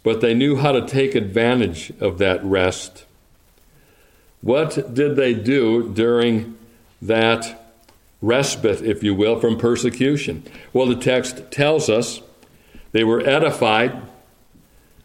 but 0.02 0.22
they 0.22 0.34
knew 0.34 0.56
how 0.56 0.72
to 0.72 0.88
take 0.88 1.14
advantage 1.14 1.92
of 2.00 2.20
that 2.20 2.42
rest. 2.44 3.06
What 4.42 4.94
did 4.94 5.18
they 5.18 5.34
do 5.34 5.92
during 5.94 6.58
that 7.02 7.76
respite, 8.22 8.82
if 8.82 9.04
you 9.04 9.14
will, 9.14 9.42
from 9.42 9.58
persecution? 9.58 10.44
Well, 10.72 10.88
the 10.88 10.96
text 10.96 11.52
tells 11.52 11.90
us 11.90 12.22
they 12.94 13.04
were 13.04 13.20
edified 13.20 14.02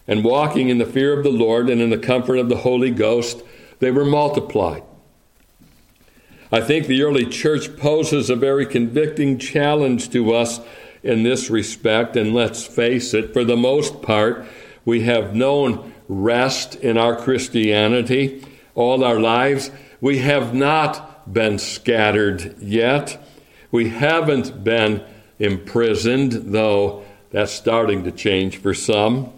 and 0.06 0.22
walking 0.22 0.68
in 0.68 0.78
the 0.78 0.86
fear 0.86 1.12
of 1.12 1.24
the 1.24 1.30
Lord 1.30 1.68
and 1.68 1.80
in 1.80 1.90
the 1.90 1.98
comfort 1.98 2.36
of 2.36 2.48
the 2.48 2.58
Holy 2.58 2.90
Ghost, 2.90 3.42
they 3.80 3.90
were 3.90 4.04
multiplied. 4.04 4.84
I 6.52 6.60
think 6.60 6.86
the 6.86 7.02
early 7.02 7.24
church 7.24 7.78
poses 7.78 8.28
a 8.28 8.36
very 8.36 8.66
convicting 8.66 9.38
challenge 9.38 10.10
to 10.10 10.34
us 10.34 10.60
in 11.02 11.22
this 11.22 11.48
respect, 11.48 12.14
and 12.14 12.34
let's 12.34 12.66
face 12.66 13.14
it, 13.14 13.32
for 13.32 13.42
the 13.42 13.56
most 13.56 14.02
part, 14.02 14.46
we 14.84 15.00
have 15.02 15.34
known 15.34 15.94
rest 16.08 16.74
in 16.76 16.98
our 16.98 17.16
Christianity 17.16 18.44
all 18.74 19.02
our 19.02 19.18
lives. 19.18 19.70
We 20.02 20.18
have 20.18 20.52
not 20.52 21.32
been 21.32 21.58
scattered 21.58 22.60
yet. 22.60 23.18
We 23.70 23.88
haven't 23.88 24.62
been 24.62 25.02
imprisoned, 25.38 26.32
though 26.32 27.04
that's 27.30 27.52
starting 27.52 28.04
to 28.04 28.12
change 28.12 28.58
for 28.58 28.74
some. 28.74 29.32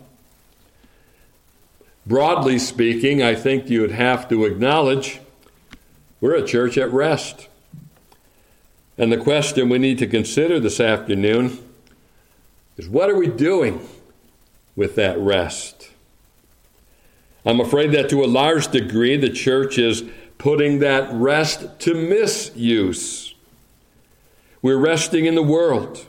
Broadly 2.07 2.59
speaking, 2.59 3.23
I 3.23 3.37
think 3.37 3.71
you 3.71 3.83
would 3.83 3.93
have 3.93 4.29
to 4.31 4.45
acknowledge 4.45 5.21
we're 6.25 6.37
a 6.37 6.43
church 6.43 6.79
at 6.79 6.91
rest. 6.91 7.49
And 8.97 9.13
the 9.13 9.19
question 9.19 9.69
we 9.69 9.77
need 9.77 9.99
to 9.99 10.07
consider 10.07 10.59
this 10.59 10.81
afternoon 10.81 11.59
is 12.79 12.89
what 12.89 13.11
are 13.11 13.15
we 13.15 13.27
doing 13.27 13.87
with 14.75 14.95
that 14.95 15.19
rest? 15.19 15.91
I'm 17.45 17.61
afraid 17.61 17.93
that 17.93 18.09
to 18.09 18.25
a 18.25 18.27
large 18.27 18.69
degree, 18.69 19.19
the 19.19 19.29
church 19.29 19.77
is 19.77 20.03
putting 20.39 20.79
that 20.79 21.13
rest 21.13 21.79
to 21.81 21.93
misuse. 21.95 23.35
We're 24.63 24.79
resting 24.79 25.27
in 25.27 25.35
the 25.35 25.43
world. 25.43 26.07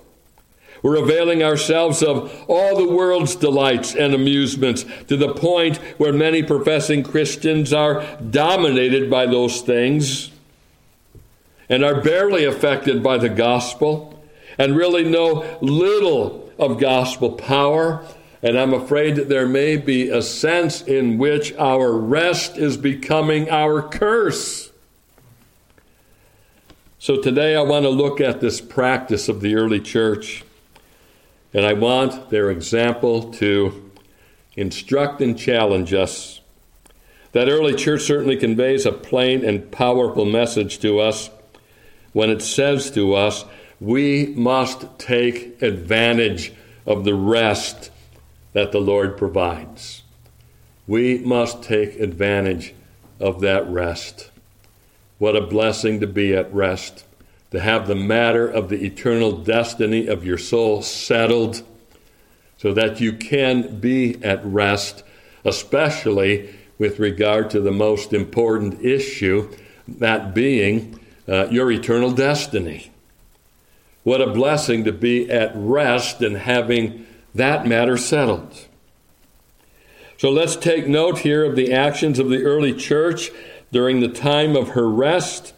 We're 0.86 1.02
availing 1.02 1.42
ourselves 1.42 2.04
of 2.04 2.32
all 2.48 2.78
the 2.78 2.94
world's 2.94 3.36
delights 3.36 3.96
and 3.96 4.14
amusements 4.14 4.86
to 5.08 5.18
the 5.18 5.34
point 5.34 5.78
where 5.98 6.14
many 6.14 6.44
professing 6.44 7.02
Christians 7.02 7.74
are 7.74 8.06
dominated 8.18 9.10
by 9.10 9.26
those 9.26 9.62
things 9.62 10.30
and 11.70 11.84
are 11.84 12.02
barely 12.02 12.46
affected 12.46 13.02
by 13.02 13.18
the 13.18 13.30
gospel 13.30 14.24
and 14.60 14.78
really 14.78 15.04
know 15.04 15.58
little 15.60 16.52
of 16.60 16.80
gospel 16.80 17.32
power 17.32 18.06
and 18.44 18.56
I'm 18.56 18.76
afraid 18.76 19.16
that 19.16 19.28
there 19.28 19.48
may 19.48 19.78
be 19.78 20.10
a 20.10 20.22
sense 20.22 20.84
in 20.84 21.18
which 21.18 21.52
our 21.54 21.94
rest 21.94 22.58
is 22.58 22.78
becoming 22.78 23.50
our 23.50 23.82
curse. 23.82 24.72
So 27.00 27.20
today 27.20 27.56
I 27.56 27.64
want 27.64 27.86
to 27.86 27.90
look 27.90 28.22
at 28.22 28.40
this 28.40 28.62
practice 28.62 29.28
of 29.28 29.42
the 29.42 29.56
early 29.56 29.80
church, 29.80 30.45
and 31.56 31.66
I 31.66 31.72
want 31.72 32.32
their 32.32 32.52
example 32.52 33.32
to 33.36 33.90
instruct 34.58 35.22
and 35.22 35.40
challenge 35.40 35.94
us. 35.94 36.42
That 37.32 37.48
early 37.48 37.74
church 37.74 38.02
certainly 38.02 38.36
conveys 38.36 38.86
a 38.86 38.92
plain 38.92 39.46
and 39.46 39.72
powerful 39.72 40.26
message 40.26 40.80
to 40.80 41.00
us 41.00 41.30
when 42.12 42.30
it 42.30 42.42
says 42.42 42.92
to 42.92 43.14
us, 43.14 43.46
we 43.80 44.34
must 44.36 45.00
take 45.00 45.62
advantage 45.62 46.52
of 46.86 47.06
the 47.06 47.16
rest 47.16 47.90
that 48.52 48.74
the 48.74 48.82
Lord 48.82 49.18
provides. 49.18 50.04
We 50.88 51.20
must 51.20 51.64
take 51.64 51.98
advantage 52.02 52.74
of 53.18 53.40
that 53.40 53.66
rest. 53.70 54.30
What 55.20 55.38
a 55.38 55.42
blessing 55.42 56.02
to 56.02 56.08
be 56.08 56.36
at 56.36 56.54
rest, 56.54 57.06
to 57.56 57.62
have 57.62 57.88
the 57.88 57.96
matter 57.96 58.46
of 58.46 58.68
the 58.68 58.84
eternal 58.84 59.32
destiny 59.32 60.08
of 60.08 60.26
your 60.26 60.38
soul 60.38 60.82
settled 60.82 61.64
so 62.58 62.74
that 62.74 63.00
you 63.00 63.14
can 63.14 63.80
be 63.80 64.22
at 64.22 64.46
rest, 64.46 65.06
especially 65.46 66.54
with 66.78 67.00
regard 67.00 67.50
to 67.50 67.62
the 67.62 67.72
most 67.72 68.12
important 68.12 68.82
issue, 68.84 69.50
that 69.88 70.34
being 70.34 71.00
uh, 71.30 71.48
your 71.50 71.72
eternal 71.72 72.12
destiny. 72.12 72.92
What 74.04 74.20
a 74.20 74.34
blessing 74.34 74.84
to 74.84 74.92
be 74.92 75.32
at 75.32 75.54
rest 75.56 76.22
and 76.22 76.36
having 76.36 77.08
that 77.34 77.66
matter 77.66 77.96
settled. 77.96 78.68
So 80.18 80.30
let's 80.30 80.58
take 80.58 80.90
note 80.90 81.20
here 81.20 81.46
of 81.46 81.56
the 81.56 81.72
actions 81.72 82.20
of 82.20 82.28
the 82.28 82.44
early 82.44 82.74
church 82.74 83.32
during 83.72 84.02
the 84.02 84.10
time 84.10 84.58
of 84.58 84.70
her 84.70 84.90
rest. 84.90 85.54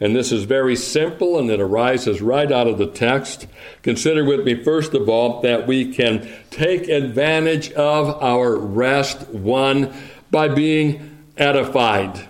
And 0.00 0.14
this 0.14 0.32
is 0.32 0.44
very 0.44 0.76
simple 0.76 1.38
and 1.38 1.50
it 1.50 1.60
arises 1.60 2.20
right 2.20 2.50
out 2.50 2.66
of 2.66 2.78
the 2.78 2.86
text. 2.86 3.46
Consider 3.82 4.24
with 4.24 4.44
me, 4.44 4.62
first 4.62 4.94
of 4.94 5.08
all, 5.08 5.40
that 5.42 5.66
we 5.66 5.92
can 5.92 6.28
take 6.50 6.88
advantage 6.88 7.72
of 7.72 8.22
our 8.22 8.56
rest, 8.56 9.28
one, 9.28 9.92
by 10.30 10.48
being 10.48 11.26
edified. 11.36 12.28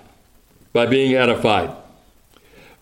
By 0.72 0.86
being 0.86 1.14
edified. 1.14 1.74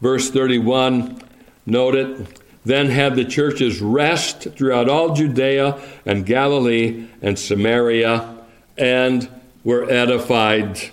Verse 0.01 0.31
31, 0.31 1.23
note 1.65 1.95
it. 1.95 2.41
Then 2.65 2.91
had 2.91 3.17
the 3.17 3.25
churches 3.25 3.81
rest 3.81 4.43
throughout 4.57 4.89
all 4.89 5.15
Judea 5.15 5.81
and 6.07 6.25
Galilee 6.25 7.09
and 7.21 7.39
Samaria 7.39 8.37
and 8.79 9.29
were 9.65 9.91
edified. 9.91 10.91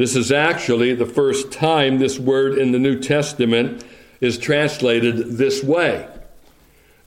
This 0.00 0.16
is 0.16 0.32
actually 0.32 0.94
the 0.94 1.04
first 1.04 1.52
time 1.52 1.98
this 1.98 2.18
word 2.18 2.56
in 2.56 2.72
the 2.72 2.78
New 2.78 2.98
Testament 3.00 3.84
is 4.18 4.38
translated 4.38 5.36
this 5.36 5.62
way. 5.62 6.08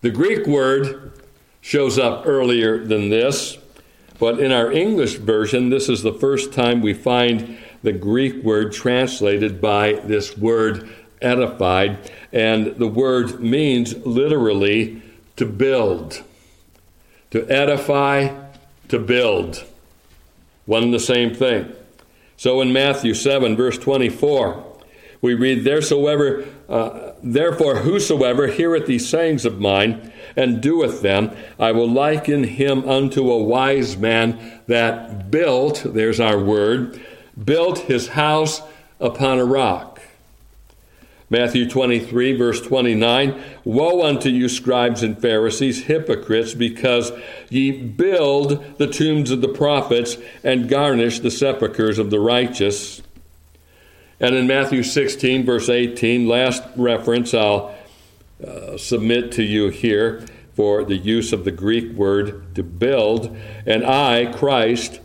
The 0.02 0.12
Greek 0.12 0.46
word 0.46 1.12
shows 1.60 1.98
up 1.98 2.28
earlier 2.28 2.86
than 2.86 3.10
this, 3.10 3.58
but 4.20 4.40
in 4.40 4.52
our 4.52 4.72
English 4.72 5.16
version, 5.16 5.72
this 5.72 5.90
is 5.90 6.04
the 6.04 6.14
first 6.14 6.54
time 6.54 6.82
we 6.82 6.94
find 6.94 7.58
the 7.82 7.94
Greek 7.94 8.44
word 8.44 8.72
translated 8.72 9.60
by 9.60 9.94
this 9.94 10.38
word 10.38 10.88
edified, 11.20 12.12
and 12.32 12.76
the 12.76 12.88
word 12.88 13.40
means 13.40 13.98
literally 14.06 15.02
to 15.38 15.48
build. 15.48 16.22
To 17.32 17.44
edify, 17.50 18.36
to 18.90 19.00
build. 19.00 19.64
One 20.68 20.84
and 20.84 20.94
the 20.94 21.00
same 21.00 21.34
thing. 21.34 21.74
So 22.44 22.60
in 22.60 22.74
Matthew 22.74 23.14
7, 23.14 23.56
verse 23.56 23.78
24, 23.78 24.78
we 25.22 25.34
read, 25.34 25.64
Theresoever, 25.64 26.44
uh, 26.68 27.14
Therefore, 27.24 27.78
whosoever 27.78 28.48
heareth 28.48 28.86
these 28.86 29.08
sayings 29.08 29.46
of 29.46 29.62
mine 29.62 30.12
and 30.36 30.62
doeth 30.62 31.02
them, 31.02 31.32
I 31.58 31.72
will 31.72 31.90
liken 31.90 32.44
him 32.44 32.86
unto 32.86 33.32
a 33.32 33.42
wise 33.42 33.96
man 33.96 34.60
that 34.68 35.32
built, 35.32 35.84
there's 35.86 36.20
our 36.20 36.38
word, 36.38 37.02
built 37.42 37.80
his 37.80 38.10
house 38.10 38.62
upon 39.00 39.40
a 39.40 39.46
rock. 39.46 39.93
Matthew 41.34 41.68
23, 41.68 42.38
verse 42.38 42.62
29 42.62 43.44
Woe 43.64 44.04
unto 44.04 44.30
you, 44.30 44.48
scribes 44.48 45.02
and 45.02 45.20
Pharisees, 45.20 45.86
hypocrites, 45.86 46.54
because 46.54 47.12
ye 47.50 47.72
build 47.72 48.78
the 48.78 48.86
tombs 48.86 49.32
of 49.32 49.42
the 49.42 49.48
prophets 49.48 50.16
and 50.44 50.70
garnish 50.70 51.22
the 51.22 51.32
sepulchres 51.32 51.98
of 51.98 52.12
the 52.12 52.20
righteous. 52.20 53.02
And 54.20 54.36
in 54.36 54.46
Matthew 54.46 54.84
16, 54.84 55.44
verse 55.44 55.70
18, 55.70 56.28
last 56.28 56.62
reference 56.76 57.34
I'll 57.34 57.74
uh, 58.46 58.78
submit 58.78 59.32
to 59.32 59.44
you 59.44 59.70
here 59.70 60.24
for 60.54 60.84
the 60.84 60.98
use 60.98 61.34
of 61.34 61.46
the 61.46 61.52
Greek 61.52 61.94
word 61.94 62.54
to 62.54 62.62
build. 62.62 63.36
And 63.66 63.84
I, 63.84 64.32
Christ, 64.32 65.00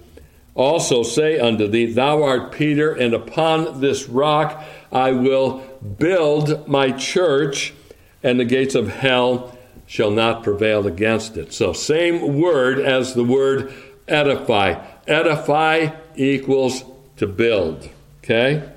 also 0.55 1.03
say 1.03 1.39
unto 1.39 1.69
thee, 1.69 1.87
Thou 1.87 2.23
art 2.23 2.53
Peter, 2.53 2.93
and 2.93 3.15
upon 3.15 3.81
this 3.81 4.11
rock 4.11 4.63
I 4.93 5.13
will 5.13 5.68
build 5.99 6.69
my 6.69 6.93
church, 6.93 7.75
and 8.23 8.39
the 8.39 8.45
gates 8.45 8.75
of 8.75 8.89
hell 8.89 9.57
shall 9.87 10.11
not 10.11 10.43
prevail 10.43 10.87
against 10.87 11.37
it. 11.37 11.53
So, 11.53 11.73
same 11.73 12.41
word 12.41 12.79
as 12.79 13.15
the 13.15 13.25
word 13.25 13.73
edify. 14.07 14.85
Edify 15.07 15.91
equals 16.17 16.85
to 17.17 17.27
build. 17.27 17.89
Okay? 18.23 18.69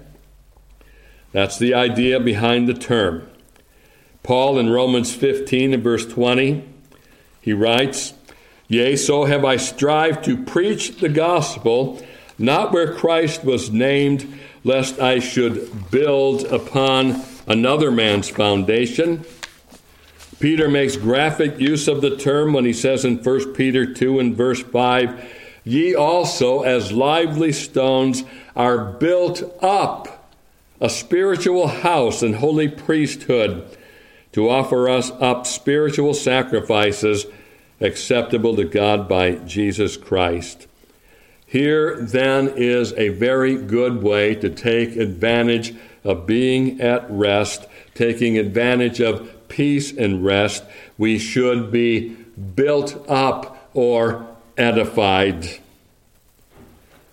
That's 1.32 1.58
the 1.58 1.74
idea 1.74 2.20
behind 2.20 2.68
the 2.68 2.74
term. 2.74 3.28
Paul 4.24 4.60
in 4.60 4.70
Romans 4.70 5.14
15 5.14 5.74
and 5.74 5.84
verse 5.84 6.06
20, 6.06 6.64
he 7.42 7.54
writes, 7.54 8.14
Yea, 8.68 8.96
so 8.96 9.26
have 9.26 9.44
I 9.44 9.58
strived 9.58 10.24
to 10.26 10.42
preach 10.44 10.98
the 10.98 11.10
gospel, 11.10 12.02
not 12.38 12.72
where 12.72 12.94
Christ 12.94 13.44
was 13.44 13.72
named 13.72 14.40
lest 14.64 15.00
I 15.00 15.20
should 15.20 15.90
build 15.92 16.46
upon 16.46 17.22
another 17.48 17.92
man's 17.92 18.30
foundation. 18.30 19.26
Peter 20.40 20.68
makes 20.68 20.96
graphic 20.96 21.60
use 21.60 21.88
of 21.88 22.02
the 22.02 22.18
term 22.18 22.54
when 22.54 22.66
he 22.66 22.74
says 22.74 23.06
in 23.06 23.18
1 23.18 23.54
Peter 23.54 23.92
2 23.92 24.20
and 24.20 24.36
verse 24.36 24.62
5 24.62 25.38
Ye 25.64 25.94
also, 25.94 26.64
as 26.64 26.92
lively 26.92 27.52
stones, 27.52 28.24
are 28.56 28.94
built 28.94 29.44
up 29.62 30.28
a 30.80 30.90
spiritual 30.90 31.68
house 31.68 32.24
and 32.24 32.36
holy 32.36 32.68
priesthood 32.68 33.78
to 34.32 34.50
offer 34.50 34.90
us 34.90 35.12
up 35.20 35.46
spiritual 35.46 36.16
sacrifices 36.16 37.28
acceptable 37.80 38.56
to 38.56 38.64
God 38.64 39.08
by 39.08 39.36
Jesus 39.36 39.98
Christ. 39.98 40.68
Here, 41.52 41.98
then, 41.98 42.54
is 42.56 42.94
a 42.94 43.10
very 43.10 43.58
good 43.58 44.02
way 44.02 44.36
to 44.36 44.50
take 44.50 44.96
advantage 44.96 45.76
of 46.06 46.26
being 46.26 46.80
at 46.80 47.12
rest, 47.12 47.68
taking 47.94 48.38
advantage 48.38 49.02
of 49.02 49.50
peace 49.50 49.92
and 49.92 50.24
rest. 50.24 50.64
We 50.98 51.20
should 51.20 51.70
be 51.70 52.16
built 52.56 53.06
up 53.10 53.70
or 53.74 54.26
edified. 54.58 55.60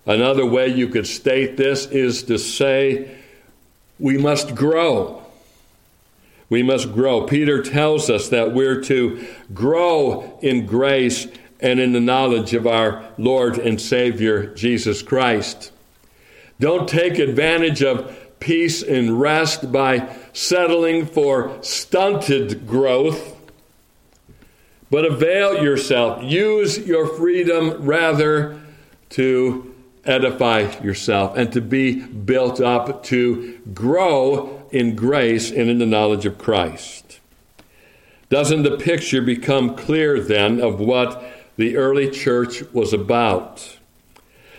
Another 0.06 0.46
way 0.46 0.68
you 0.68 0.86
could 0.86 1.08
state 1.08 1.56
this 1.56 1.86
is 1.86 2.22
to 2.22 2.38
say, 2.38 3.18
we 3.98 4.18
must 4.18 4.54
grow. 4.54 5.20
We 6.48 6.62
must 6.62 6.92
grow. 6.92 7.26
Peter 7.26 7.60
tells 7.60 8.08
us 8.08 8.28
that 8.28 8.54
we're 8.54 8.82
to 8.82 9.26
grow 9.52 10.38
in 10.42 10.64
grace 10.64 11.26
and 11.60 11.80
in 11.80 11.92
the 11.92 12.00
knowledge 12.00 12.54
of 12.54 12.66
our 12.66 13.04
Lord 13.18 13.58
and 13.58 13.80
Savior 13.80 14.54
Jesus 14.54 15.02
Christ. 15.02 15.72
Don't 16.60 16.88
take 16.88 17.18
advantage 17.18 17.82
of 17.82 18.16
peace 18.40 18.82
and 18.82 19.20
rest 19.20 19.72
by 19.72 20.14
settling 20.32 21.06
for 21.06 21.58
stunted 21.62 22.66
growth, 22.66 23.36
but 24.90 25.04
avail 25.04 25.62
yourself. 25.62 26.22
Use 26.22 26.78
your 26.78 27.06
freedom 27.06 27.84
rather 27.84 28.60
to 29.10 29.74
edify 30.04 30.60
yourself 30.80 31.36
and 31.36 31.52
to 31.52 31.60
be 31.60 32.00
built 32.00 32.60
up, 32.60 33.02
to 33.04 33.58
grow 33.74 34.66
in 34.70 34.94
grace 34.94 35.50
and 35.50 35.68
in 35.68 35.78
the 35.78 35.86
knowledge 35.86 36.26
of 36.26 36.38
Christ. 36.38 37.20
Doesn't 38.30 38.62
the 38.62 38.76
picture 38.76 39.22
become 39.22 39.74
clear 39.74 40.20
then 40.20 40.60
of 40.60 40.78
what 40.80 41.22
the 41.58 41.76
early 41.76 42.08
church 42.08 42.62
was 42.72 42.94
about. 42.94 43.78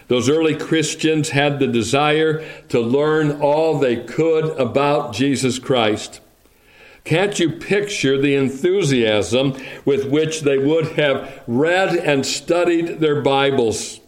Those 0.10 0.30
early 0.30 0.56
Christians 0.56 1.30
had 1.30 1.60
the 1.60 1.68
desire 1.68 2.46
to 2.70 2.80
learn 2.80 3.42
all 3.42 3.80
they 3.80 4.04
could 4.04 4.46
about 4.60 5.14
Jesus 5.14 5.60
Christ. 5.60 6.20
Can't 7.06 7.40
you 7.40 7.52
picture 7.52 8.20
the 8.20 8.36
enthusiasm 8.36 9.56
with 9.86 10.10
which 10.10 10.42
they 10.42 10.58
would 10.58 10.94
have 10.94 11.42
read 11.48 11.96
and 11.96 12.26
studied 12.26 13.00
their 13.00 13.22
Bibles? 13.22 14.02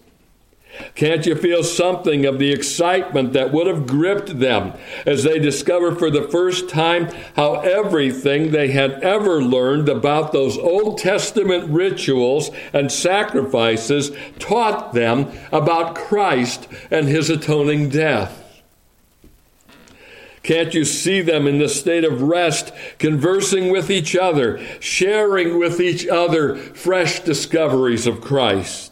Can't 0.95 1.25
you 1.25 1.35
feel 1.35 1.63
something 1.63 2.25
of 2.25 2.39
the 2.39 2.51
excitement 2.51 3.33
that 3.33 3.51
would 3.51 3.67
have 3.67 3.87
gripped 3.87 4.39
them 4.39 4.73
as 5.05 5.23
they 5.23 5.39
discovered 5.39 5.97
for 5.97 6.09
the 6.09 6.27
first 6.29 6.69
time 6.69 7.09
how 7.35 7.55
everything 7.55 8.51
they 8.51 8.71
had 8.71 8.91
ever 9.03 9.41
learned 9.41 9.89
about 9.89 10.31
those 10.31 10.57
Old 10.57 10.97
Testament 10.97 11.69
rituals 11.69 12.51
and 12.73 12.91
sacrifices 12.91 14.11
taught 14.39 14.93
them 14.93 15.31
about 15.51 15.95
Christ 15.95 16.67
and 16.89 17.07
his 17.07 17.29
atoning 17.29 17.89
death? 17.89 18.41
Can't 20.43 20.73
you 20.73 20.85
see 20.85 21.21
them 21.21 21.45
in 21.45 21.59
the 21.59 21.69
state 21.69 22.03
of 22.03 22.23
rest, 22.23 22.73
conversing 22.97 23.71
with 23.71 23.91
each 23.91 24.15
other, 24.15 24.59
sharing 24.79 25.59
with 25.59 25.79
each 25.79 26.07
other 26.07 26.55
fresh 26.55 27.19
discoveries 27.19 28.07
of 28.07 28.21
Christ? 28.21 28.90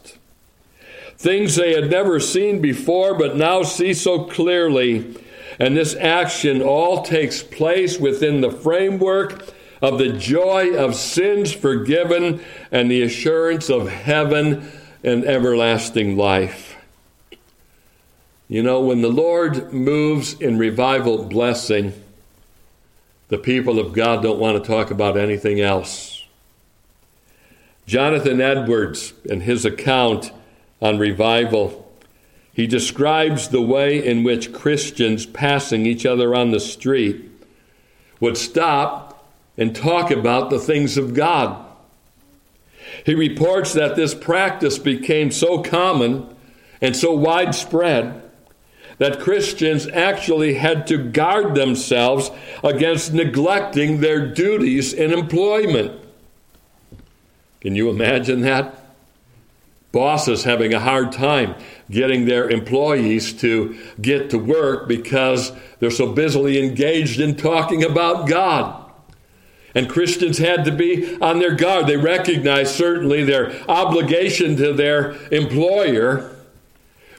Things 1.20 1.58
they 1.58 1.74
had 1.74 1.92
never 1.92 2.18
seen 2.18 2.62
before 2.62 3.14
but 3.14 3.36
now 3.36 3.62
see 3.62 3.94
so 3.94 4.24
clearly. 4.24 5.16
And 5.60 5.76
this 5.76 5.94
action 5.96 6.62
all 6.62 7.04
takes 7.04 7.44
place 7.44 8.00
within 8.00 8.40
the 8.40 8.52
framework 8.52 9.44
of 9.82 9.98
the 9.98 10.14
joy 10.14 10.76
of 10.76 10.96
sins 10.96 11.52
forgiven 11.52 12.42
and 12.72 12.90
the 12.90 13.02
assurance 13.02 13.70
of 13.70 13.90
heaven 13.90 14.72
and 15.04 15.26
everlasting 15.26 16.16
life. 16.16 16.78
You 18.48 18.64
know, 18.64 18.80
when 18.80 19.02
the 19.02 19.12
Lord 19.12 19.74
moves 19.74 20.34
in 20.40 20.58
revival 20.58 21.26
blessing, 21.26 21.94
the 23.28 23.38
people 23.38 23.78
of 23.78 23.94
God 23.94 24.24
don't 24.24 24.40
want 24.40 24.64
to 24.64 24.68
talk 24.68 24.90
about 24.90 25.18
anything 25.18 25.60
else. 25.60 26.26
Jonathan 27.86 28.40
Edwards, 28.40 29.14
in 29.26 29.42
his 29.42 29.66
account 29.66 30.32
on 30.82 30.98
revival. 30.98 31.86
He 32.54 32.68
describes 32.68 33.50
the 33.50 33.62
way 33.62 34.06
in 34.06 34.24
which 34.24 34.54
Christians 34.54 35.26
passing 35.26 35.86
each 35.86 36.06
other 36.06 36.36
on 36.36 36.52
the 36.52 36.60
street 36.60 37.30
would 38.20 38.38
stop 38.38 39.26
and 39.58 39.76
talk 39.76 40.12
about 40.12 40.50
the 40.50 40.60
things 40.60 40.98
of 40.98 41.14
God. 41.14 41.66
He 43.06 43.16
reports 43.16 43.74
that 43.74 43.96
this 43.96 44.14
practice 44.14 44.78
became 44.78 45.32
so 45.32 45.62
common 45.62 46.36
and 46.82 46.96
so 46.96 47.14
widespread 47.14 48.22
that 48.98 49.20
Christians 49.20 49.88
actually 49.88 50.56
had 50.56 50.86
to 50.88 50.98
guard 50.98 51.56
themselves 51.56 52.32
against 52.64 53.14
neglecting 53.14 54.02
their 54.02 54.26
duties 54.28 54.94
in 54.94 55.14
employment. 55.14 56.00
Can 57.62 57.76
you 57.76 57.90
imagine 57.90 58.42
that? 58.42 58.79
Bosses 59.92 60.44
having 60.44 60.74
a 60.74 60.80
hard 60.80 61.12
time 61.12 61.56
getting 61.90 62.26
their 62.26 62.50
employees 62.50 63.34
to 63.34 63.78
get 64.00 64.30
to 64.30 64.38
work 64.38 64.88
because 64.88 65.52
they're 65.80 65.90
so 65.90 66.14
busily 66.14 66.64
engaged 66.64 67.20
in 67.20 67.36
talking 67.36 67.84
about 67.84 68.28
God. 68.28 68.92
And 69.74 69.90
Christians 69.90 70.38
had 70.38 70.66
to 70.66 70.72
be 70.72 71.20
on 71.22 71.40
their 71.40 71.56
guard. 71.56 71.88
They 71.88 71.98
recognized 71.98 72.76
certainly 72.76 73.24
their 73.24 73.52
obligation 73.70 74.56
to 74.58 74.74
their 74.74 75.16
employer, 75.32 76.36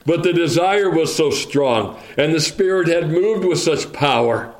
but 0.05 0.23
the 0.23 0.33
desire 0.33 0.89
was 0.89 1.15
so 1.15 1.29
strong, 1.29 1.99
and 2.17 2.33
the 2.33 2.39
Spirit 2.39 2.87
had 2.87 3.09
moved 3.09 3.45
with 3.45 3.59
such 3.59 3.91
power 3.93 4.53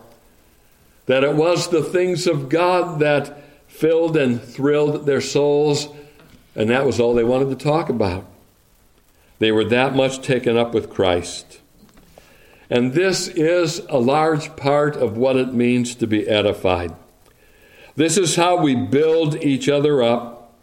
that 1.05 1.23
it 1.23 1.35
was 1.35 1.69
the 1.69 1.83
things 1.83 2.27
of 2.27 2.49
God 2.49 2.99
that 2.99 3.37
filled 3.67 4.15
and 4.15 4.41
thrilled 4.41 5.05
their 5.05 5.21
souls, 5.21 5.87
and 6.55 6.69
that 6.69 6.85
was 6.85 6.99
all 6.99 7.13
they 7.13 7.23
wanted 7.23 7.49
to 7.49 7.63
talk 7.63 7.89
about. 7.89 8.25
They 9.39 9.51
were 9.51 9.65
that 9.65 9.95
much 9.95 10.21
taken 10.21 10.57
up 10.57 10.73
with 10.73 10.89
Christ. 10.89 11.59
And 12.69 12.93
this 12.93 13.27
is 13.27 13.79
a 13.89 13.97
large 13.97 14.55
part 14.55 14.95
of 14.95 15.17
what 15.17 15.35
it 15.35 15.53
means 15.53 15.95
to 15.95 16.07
be 16.07 16.27
edified. 16.27 16.93
This 17.95 18.17
is 18.17 18.35
how 18.35 18.57
we 18.57 18.75
build 18.75 19.43
each 19.43 19.67
other 19.67 20.01
up. 20.01 20.53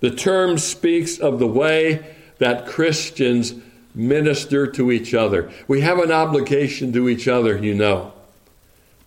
The 0.00 0.10
term 0.10 0.56
speaks 0.58 1.18
of 1.18 1.38
the 1.38 1.46
way 1.46 2.16
that 2.38 2.66
Christians 2.66 3.54
minister 3.94 4.66
to 4.66 4.90
each 4.90 5.14
other. 5.14 5.50
We 5.68 5.82
have 5.82 5.98
an 5.98 6.10
obligation 6.10 6.92
to 6.94 7.08
each 7.08 7.28
other, 7.28 7.58
you 7.58 7.74
know, 7.74 8.12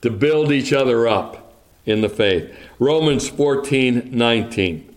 to 0.02 0.12
build 0.12 0.52
each 0.52 0.72
other 0.72 1.08
up 1.08 1.54
in 1.86 2.02
the 2.02 2.10
faith. 2.10 2.56
Romans 2.80 3.28
14 3.28 4.10
19. 4.12 4.95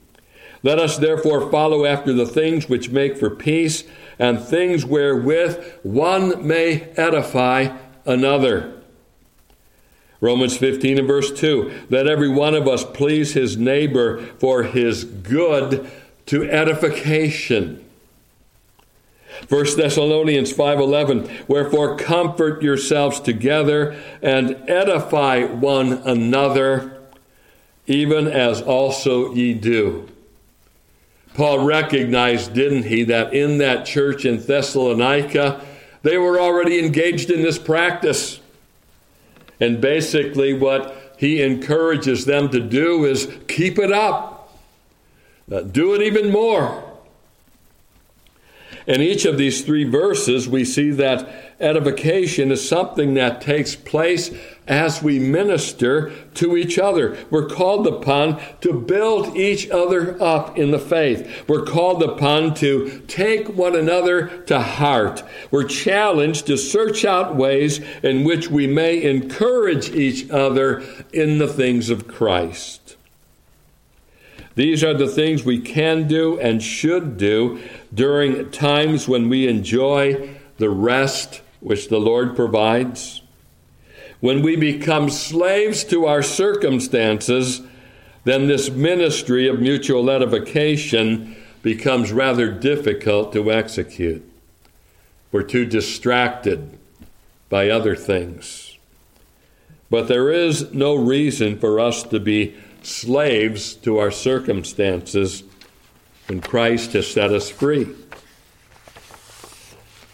Let 0.62 0.78
us 0.78 0.98
therefore 0.98 1.50
follow 1.50 1.84
after 1.84 2.12
the 2.12 2.26
things 2.26 2.68
which 2.68 2.90
make 2.90 3.16
for 3.16 3.30
peace 3.30 3.84
and 4.18 4.40
things 4.40 4.84
wherewith 4.84 5.78
one 5.82 6.46
may 6.46 6.82
edify 6.96 7.76
another. 8.04 8.74
Romans 10.20 10.56
15 10.56 10.98
and 10.98 11.06
verse 11.06 11.30
2 11.32 11.86
Let 11.90 12.08
every 12.08 12.28
one 12.28 12.54
of 12.54 12.66
us 12.66 12.84
please 12.84 13.34
his 13.34 13.56
neighbor 13.56 14.18
for 14.38 14.64
his 14.64 15.04
good 15.04 15.88
to 16.26 16.50
edification. 16.50 17.84
1 19.48 19.76
Thessalonians 19.76 20.52
5:11 20.52 21.28
Wherefore 21.46 21.96
comfort 21.96 22.62
yourselves 22.62 23.20
together 23.20 23.94
and 24.20 24.56
edify 24.68 25.44
one 25.44 25.92
another 26.04 26.98
even 27.86 28.26
as 28.26 28.60
also 28.60 29.32
ye 29.32 29.54
do. 29.54 30.08
Paul 31.34 31.64
recognized, 31.64 32.52
didn't 32.52 32.84
he, 32.84 33.04
that 33.04 33.32
in 33.32 33.58
that 33.58 33.86
church 33.86 34.24
in 34.24 34.38
Thessalonica 34.38 35.64
they 36.02 36.16
were 36.16 36.40
already 36.40 36.78
engaged 36.78 37.30
in 37.30 37.42
this 37.42 37.58
practice. 37.58 38.40
And 39.60 39.80
basically, 39.80 40.52
what 40.52 41.14
he 41.18 41.42
encourages 41.42 42.24
them 42.24 42.48
to 42.50 42.60
do 42.60 43.04
is 43.04 43.28
keep 43.48 43.78
it 43.78 43.92
up, 43.92 44.56
uh, 45.50 45.62
do 45.62 45.94
it 45.94 46.02
even 46.02 46.30
more. 46.30 46.84
In 48.86 49.02
each 49.02 49.24
of 49.24 49.36
these 49.36 49.62
three 49.62 49.84
verses, 49.84 50.48
we 50.48 50.64
see 50.64 50.90
that 50.92 51.47
edification 51.60 52.52
is 52.52 52.68
something 52.68 53.14
that 53.14 53.40
takes 53.40 53.74
place 53.74 54.30
as 54.66 55.02
we 55.02 55.18
minister 55.18 56.12
to 56.34 56.56
each 56.56 56.78
other. 56.78 57.16
We're 57.30 57.48
called 57.48 57.86
upon 57.86 58.40
to 58.60 58.72
build 58.72 59.36
each 59.36 59.68
other 59.70 60.22
up 60.22 60.58
in 60.58 60.70
the 60.70 60.78
faith. 60.78 61.48
We're 61.48 61.64
called 61.64 62.02
upon 62.02 62.54
to 62.56 63.00
take 63.08 63.48
one 63.48 63.74
another 63.74 64.28
to 64.44 64.60
heart. 64.60 65.22
We're 65.50 65.66
challenged 65.66 66.46
to 66.46 66.56
search 66.56 67.04
out 67.04 67.34
ways 67.34 67.80
in 68.02 68.24
which 68.24 68.48
we 68.48 68.66
may 68.66 69.02
encourage 69.02 69.90
each 69.90 70.30
other 70.30 70.84
in 71.12 71.38
the 71.38 71.48
things 71.48 71.90
of 71.90 72.06
Christ. 72.06 72.96
These 74.54 74.82
are 74.82 74.94
the 74.94 75.08
things 75.08 75.44
we 75.44 75.60
can 75.60 76.08
do 76.08 76.38
and 76.40 76.60
should 76.62 77.16
do 77.16 77.62
during 77.94 78.50
times 78.50 79.06
when 79.06 79.28
we 79.28 79.46
enjoy 79.46 80.36
the 80.58 80.68
rest 80.68 81.42
which 81.60 81.88
the 81.88 82.00
Lord 82.00 82.36
provides. 82.36 83.22
When 84.20 84.42
we 84.42 84.56
become 84.56 85.10
slaves 85.10 85.84
to 85.84 86.06
our 86.06 86.22
circumstances, 86.22 87.62
then 88.24 88.46
this 88.46 88.70
ministry 88.70 89.48
of 89.48 89.60
mutual 89.60 90.10
edification 90.10 91.36
becomes 91.62 92.12
rather 92.12 92.50
difficult 92.50 93.32
to 93.32 93.52
execute. 93.52 94.24
We're 95.30 95.42
too 95.42 95.64
distracted 95.64 96.78
by 97.48 97.68
other 97.70 97.96
things. 97.96 98.76
But 99.90 100.08
there 100.08 100.30
is 100.30 100.72
no 100.72 100.94
reason 100.94 101.58
for 101.58 101.80
us 101.80 102.02
to 102.04 102.20
be 102.20 102.54
slaves 102.82 103.74
to 103.74 103.98
our 103.98 104.10
circumstances 104.10 105.42
when 106.26 106.40
Christ 106.40 106.92
has 106.92 107.10
set 107.10 107.32
us 107.32 107.48
free. 107.48 107.88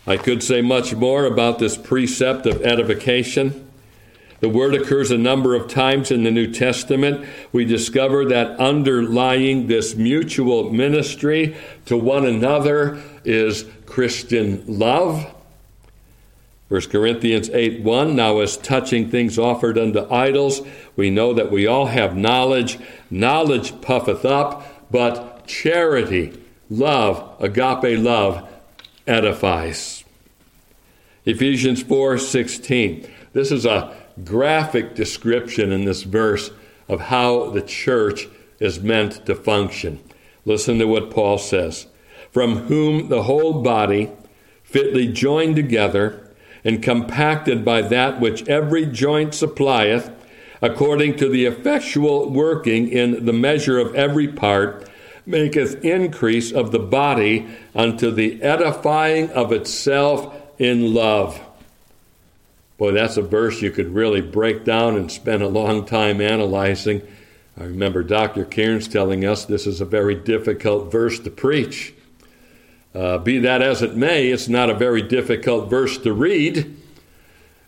I 0.06 0.16
could 0.18 0.42
say 0.42 0.60
much 0.60 0.94
more 0.94 1.24
about 1.24 1.58
this 1.58 1.76
precept 1.76 2.46
of 2.46 2.62
edification. 2.62 3.70
The 4.40 4.50
word 4.50 4.74
occurs 4.74 5.10
a 5.10 5.16
number 5.16 5.54
of 5.54 5.68
times 5.68 6.10
in 6.10 6.24
the 6.24 6.30
New 6.30 6.52
Testament. 6.52 7.26
We 7.52 7.64
discover 7.64 8.26
that 8.26 8.58
underlying 8.60 9.68
this 9.68 9.94
mutual 9.94 10.70
ministry 10.70 11.56
to 11.86 11.96
one 11.96 12.26
another 12.26 13.02
is 13.24 13.64
Christian 13.86 14.62
love. 14.66 15.32
1 16.68 16.80
Corinthians 16.90 17.48
8 17.50 17.82
1 17.82 18.16
Now, 18.16 18.40
as 18.40 18.56
touching 18.58 19.08
things 19.08 19.38
offered 19.38 19.78
unto 19.78 20.12
idols, 20.12 20.60
we 20.96 21.08
know 21.08 21.32
that 21.32 21.50
we 21.50 21.66
all 21.66 21.86
have 21.86 22.16
knowledge. 22.16 22.78
Knowledge 23.10 23.80
puffeth 23.80 24.24
up, 24.24 24.90
but 24.90 25.46
charity, 25.46 26.38
love, 26.68 27.36
agape 27.40 27.98
love, 27.98 28.48
edifies. 29.06 29.93
Ephesians 31.26 31.82
4 31.82 32.18
16. 32.18 33.08
This 33.32 33.50
is 33.50 33.64
a 33.64 33.96
graphic 34.24 34.94
description 34.94 35.72
in 35.72 35.87
this 35.87 36.02
verse 36.02 36.50
of 36.87 37.00
how 37.00 37.50
the 37.50 37.62
church 37.62 38.28
is 38.60 38.80
meant 38.80 39.24
to 39.24 39.34
function. 39.34 40.00
Listen 40.44 40.78
to 40.78 40.87
what 40.87 41.10
Paul 41.10 41.38
says 41.38 41.87
From 42.30 42.66
whom 42.66 43.08
the 43.08 43.22
whole 43.22 43.62
body, 43.62 44.10
fitly 44.62 45.08
joined 45.08 45.56
together 45.56 46.30
and 46.62 46.82
compacted 46.82 47.64
by 47.64 47.80
that 47.82 48.20
which 48.20 48.46
every 48.46 48.84
joint 48.84 49.34
supplieth, 49.34 50.10
according 50.60 51.16
to 51.16 51.28
the 51.28 51.46
effectual 51.46 52.30
working 52.30 52.88
in 52.88 53.24
the 53.24 53.32
measure 53.32 53.78
of 53.78 53.94
every 53.94 54.28
part, 54.28 54.90
maketh 55.24 55.82
increase 55.82 56.52
of 56.52 56.70
the 56.70 56.78
body 56.78 57.46
unto 57.74 58.10
the 58.10 58.42
edifying 58.42 59.30
of 59.30 59.52
itself 59.52 60.43
in 60.58 60.94
love. 60.94 61.40
Boy, 62.76 62.92
that's 62.92 63.16
a 63.16 63.22
verse 63.22 63.62
you 63.62 63.70
could 63.70 63.94
really 63.94 64.20
break 64.20 64.64
down 64.64 64.96
and 64.96 65.10
spend 65.10 65.42
a 65.42 65.48
long 65.48 65.86
time 65.86 66.20
analyzing. 66.20 67.02
I 67.56 67.64
remember 67.64 68.02
Dr. 68.02 68.44
Cairns 68.44 68.88
telling 68.88 69.24
us 69.24 69.44
this 69.44 69.66
is 69.66 69.80
a 69.80 69.84
very 69.84 70.16
difficult 70.16 70.90
verse 70.90 71.20
to 71.20 71.30
preach. 71.30 71.94
Uh, 72.94 73.18
be 73.18 73.38
that 73.40 73.62
as 73.62 73.82
it 73.82 73.96
may, 73.96 74.28
it's 74.28 74.48
not 74.48 74.70
a 74.70 74.74
very 74.74 75.02
difficult 75.02 75.70
verse 75.70 75.98
to 75.98 76.12
read. 76.12 76.76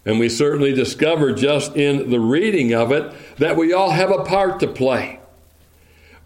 And 0.05 0.21
we 0.21 0.29
certainly 0.29 0.73
discover 0.73 1.33
just 1.33 1.77
in 1.77 2.11
the 2.11 2.21
reading 2.21 2.73
of 2.73 2.93
it 2.93 3.13
that 3.39 3.57
we 3.57 3.73
all 3.73 3.91
have 3.91 4.11
a 4.11 4.25
part 4.25 4.61
to 4.61 4.69
play. 4.69 5.16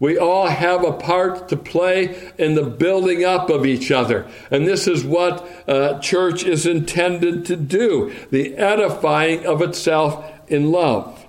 We 0.01 0.17
all 0.17 0.47
have 0.47 0.83
a 0.83 0.93
part 0.93 1.47
to 1.49 1.55
play 1.55 2.33
in 2.39 2.55
the 2.55 2.63
building 2.63 3.23
up 3.23 3.51
of 3.51 3.67
each 3.67 3.91
other. 3.91 4.27
And 4.49 4.67
this 4.67 4.87
is 4.87 5.05
what 5.05 5.47
uh, 5.69 5.99
church 5.99 6.43
is 6.43 6.65
intended 6.65 7.45
to 7.45 7.55
do 7.55 8.11
the 8.31 8.57
edifying 8.57 9.45
of 9.45 9.61
itself 9.61 10.25
in 10.47 10.71
love. 10.71 11.23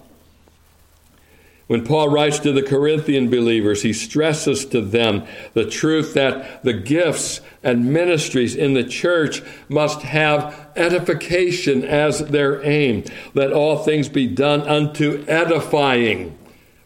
When 1.66 1.85
Paul 1.85 2.08
writes 2.08 2.38
to 2.40 2.52
the 2.52 2.62
Corinthian 2.62 3.28
believers, 3.28 3.82
he 3.82 3.92
stresses 3.92 4.64
to 4.66 4.80
them 4.80 5.26
the 5.52 5.68
truth 5.68 6.14
that 6.14 6.64
the 6.64 6.72
gifts 6.72 7.42
and 7.62 7.92
ministries 7.92 8.54
in 8.56 8.72
the 8.72 8.85
church 8.85 9.42
must 9.68 10.00
have 10.00 10.68
edification 10.76 11.85
as 11.85 12.20
their 12.20 12.64
aim. 12.64 13.04
Let 13.35 13.52
all 13.52 13.85
things 13.85 14.08
be 14.08 14.26
done 14.26 14.62
unto 14.62 15.24
edifying. 15.28 16.38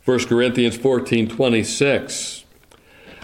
1 0.07 0.27
Corinthians 0.27 0.77
14 0.77 1.29
26. 1.29 2.45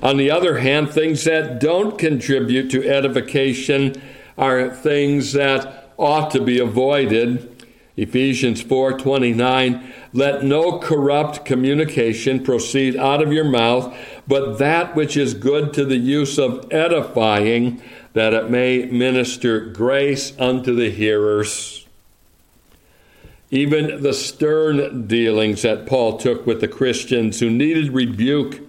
On 0.03 0.17
the 0.17 0.33
other 0.33 0.59
hand, 0.59 0.91
things 0.91 1.23
that 1.25 1.61
don't 1.61 1.97
contribute 1.97 2.73
to 2.73 2.89
edification 2.89 3.95
are 4.37 4.69
things 4.69 5.33
that 5.33 5.93
ought 5.97 6.33
to 6.33 6.41
be 6.41 6.59
avoided. 6.59 7.49
Ephesians 7.97 8.61
4:29 8.65 9.81
let 10.13 10.43
no 10.43 10.79
corrupt 10.79 11.45
communication 11.45 12.41
proceed 12.41 12.97
out 12.97 13.23
of 13.23 13.33
your 13.33 13.45
mouth, 13.45 13.95
but 14.27 14.59
that 14.59 14.97
which 14.97 15.17
is 15.17 15.35
good 15.35 15.73
to 15.75 15.85
the 15.85 15.99
use 15.99 16.37
of 16.37 16.67
edifying, 16.73 17.81
that 18.15 18.35
it 18.35 18.51
may 18.51 18.87
minister 18.87 19.61
grace 19.61 20.33
unto 20.37 20.75
the 20.75 20.91
hearers. 20.91 21.82
Even 23.53 24.03
the 24.03 24.15
stern 24.15 25.07
dealings 25.07 25.61
that 25.61 25.87
Paul 25.87 26.17
took 26.17 26.47
with 26.47 26.63
the 26.63 26.69
Christians 26.69 27.39
who 27.39 27.51
needed 27.51 27.93
rebuke 27.93 28.61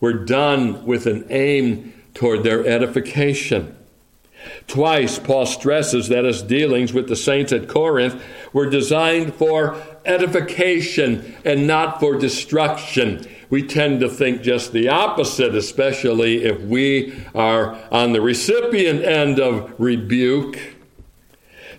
were 0.00 0.14
done 0.14 0.86
with 0.86 1.06
an 1.06 1.26
aim 1.28 1.92
toward 2.14 2.42
their 2.42 2.66
edification. 2.66 3.76
Twice, 4.66 5.18
Paul 5.18 5.44
stresses 5.44 6.08
that 6.08 6.24
his 6.24 6.40
dealings 6.40 6.94
with 6.94 7.08
the 7.08 7.14
saints 7.14 7.52
at 7.52 7.68
Corinth 7.68 8.22
were 8.54 8.70
designed 8.70 9.34
for 9.34 9.76
edification 10.06 11.36
and 11.44 11.66
not 11.66 12.00
for 12.00 12.18
destruction. 12.18 13.26
We 13.50 13.66
tend 13.66 14.00
to 14.00 14.08
think 14.08 14.40
just 14.40 14.72
the 14.72 14.88
opposite, 14.88 15.54
especially 15.54 16.44
if 16.44 16.58
we 16.62 17.22
are 17.34 17.78
on 17.92 18.14
the 18.14 18.22
recipient 18.22 19.04
end 19.04 19.38
of 19.38 19.74
rebuke. 19.78 20.58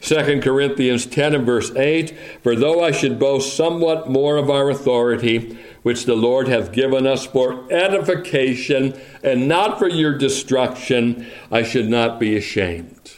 2 0.01 0.41
Corinthians 0.41 1.05
10 1.05 1.35
and 1.35 1.45
verse 1.45 1.71
8 1.75 2.17
For 2.41 2.55
though 2.55 2.83
I 2.83 2.91
should 2.91 3.19
boast 3.19 3.55
somewhat 3.55 4.09
more 4.09 4.37
of 4.37 4.49
our 4.49 4.69
authority, 4.69 5.57
which 5.83 6.05
the 6.05 6.15
Lord 6.15 6.47
hath 6.47 6.71
given 6.71 7.05
us 7.05 7.25
for 7.25 7.71
edification 7.71 8.99
and 9.23 9.47
not 9.47 9.77
for 9.77 9.87
your 9.87 10.17
destruction, 10.17 11.27
I 11.51 11.63
should 11.63 11.87
not 11.87 12.19
be 12.19 12.35
ashamed. 12.35 13.13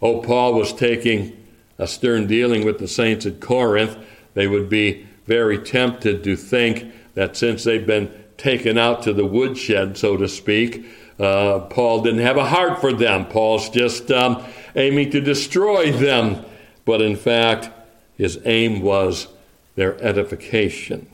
Oh, 0.00 0.20
Paul 0.20 0.54
was 0.54 0.72
taking 0.72 1.36
a 1.78 1.86
stern 1.86 2.26
dealing 2.26 2.64
with 2.64 2.78
the 2.78 2.88
saints 2.88 3.26
at 3.26 3.40
Corinth. 3.40 3.96
They 4.34 4.46
would 4.46 4.68
be 4.68 5.06
very 5.26 5.58
tempted 5.58 6.24
to 6.24 6.34
think 6.36 6.92
that 7.14 7.36
since 7.36 7.64
they've 7.64 7.86
been 7.86 8.10
taken 8.38 8.78
out 8.78 9.02
to 9.02 9.12
the 9.12 9.26
woodshed, 9.26 9.98
so 9.98 10.16
to 10.16 10.28
speak, 10.28 10.86
uh, 11.18 11.60
Paul 11.70 12.02
didn't 12.02 12.20
have 12.20 12.36
a 12.36 12.46
heart 12.46 12.80
for 12.80 12.92
them. 12.92 13.26
Paul's 13.26 13.68
just 13.70 14.10
um, 14.10 14.44
aiming 14.74 15.10
to 15.10 15.20
destroy 15.20 15.92
them. 15.92 16.44
But 16.84 17.00
in 17.02 17.16
fact, 17.16 17.70
his 18.16 18.38
aim 18.44 18.80
was 18.80 19.28
their 19.76 20.02
edification. 20.02 21.06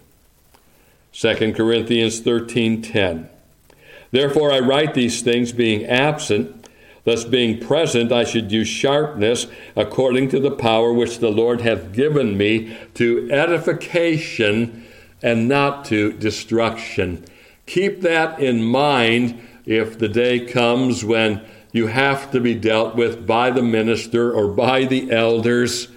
2 1.13 1.55
Corinthians 1.55 2.21
13:10. 2.21 3.29
Therefore 4.11 4.53
I 4.53 4.61
write 4.61 4.95
these 4.95 5.23
things 5.23 5.53
being 5.53 5.85
absent, 5.85 6.69
thus 7.05 7.25
being 7.25 7.59
present 7.59 8.11
I 8.11 8.25
should 8.25 8.51
use 8.51 8.69
sharpness 8.69 9.47
according 9.77 10.31
to 10.31 10.41
the 10.41 10.51
power 10.51 10.93
which 10.93 11.19
the 11.19 11.31
Lord 11.31 11.61
hath 11.61 11.93
given 11.93 12.37
me 12.37 12.77
to 12.95 13.29
edification 13.31 14.85
and 15.23 15.49
not 15.49 15.85
to 15.87 16.13
destruction. 16.13 17.25
Keep 17.67 18.01
that 18.03 18.39
in 18.41 18.63
mind 18.63 19.41
if 19.67 19.99
the 19.99 20.09
day 20.09 20.41
comes 20.41 21.05
when 21.05 21.41
you 21.75 21.89
have 21.89 22.31
to 22.31 22.41
be 22.41 22.55
dealt 22.55 22.95
with 22.95 23.27
by 23.27 23.51
the 23.51 23.61
minister 23.61 24.33
or 24.33 24.47
by 24.47 24.85
the 24.85 25.11
elders 25.11 25.89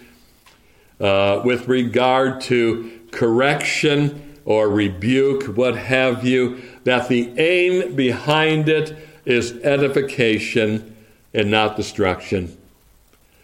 uh, 1.00 1.40
with 1.46 1.68
regard 1.68 2.42
to 2.42 3.00
correction 3.12 4.40
or 4.44 4.68
rebuke, 4.70 5.44
what 5.56 5.78
have 5.78 6.26
you, 6.26 6.60
that 6.84 7.08
the 7.10 7.32
aim 7.38 7.96
behind 7.96 8.68
it 8.68 8.98
is 9.24 9.52
edification 9.62 10.96
and 11.32 11.52
not 11.52 11.76
destruction. 11.76 12.58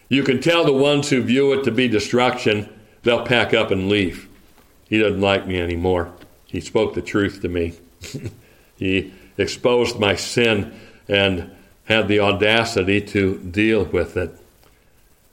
You 0.08 0.24
can 0.24 0.40
tell 0.40 0.64
the 0.64 0.72
ones 0.72 1.10
who 1.10 1.22
view 1.22 1.52
it 1.52 1.62
to 1.64 1.70
be 1.70 1.86
destruction, 1.86 2.68
they'll 3.04 3.24
pack 3.24 3.54
up 3.54 3.70
and 3.70 3.88
leave. 3.88 4.28
He 4.88 4.98
doesn't 4.98 5.20
like 5.20 5.46
me 5.46 5.60
anymore. 5.60 6.12
He 6.46 6.60
spoke 6.60 6.94
the 6.94 7.02
truth 7.02 7.42
to 7.42 7.48
me. 7.48 7.74
he 8.76 9.12
exposed 9.38 10.00
my 10.00 10.16
sin 10.16 10.74
and 11.06 11.52
had 11.84 12.08
the 12.08 12.20
audacity 12.20 13.00
to 13.00 13.38
deal 13.38 13.84
with 13.84 14.16
it. 14.16 14.36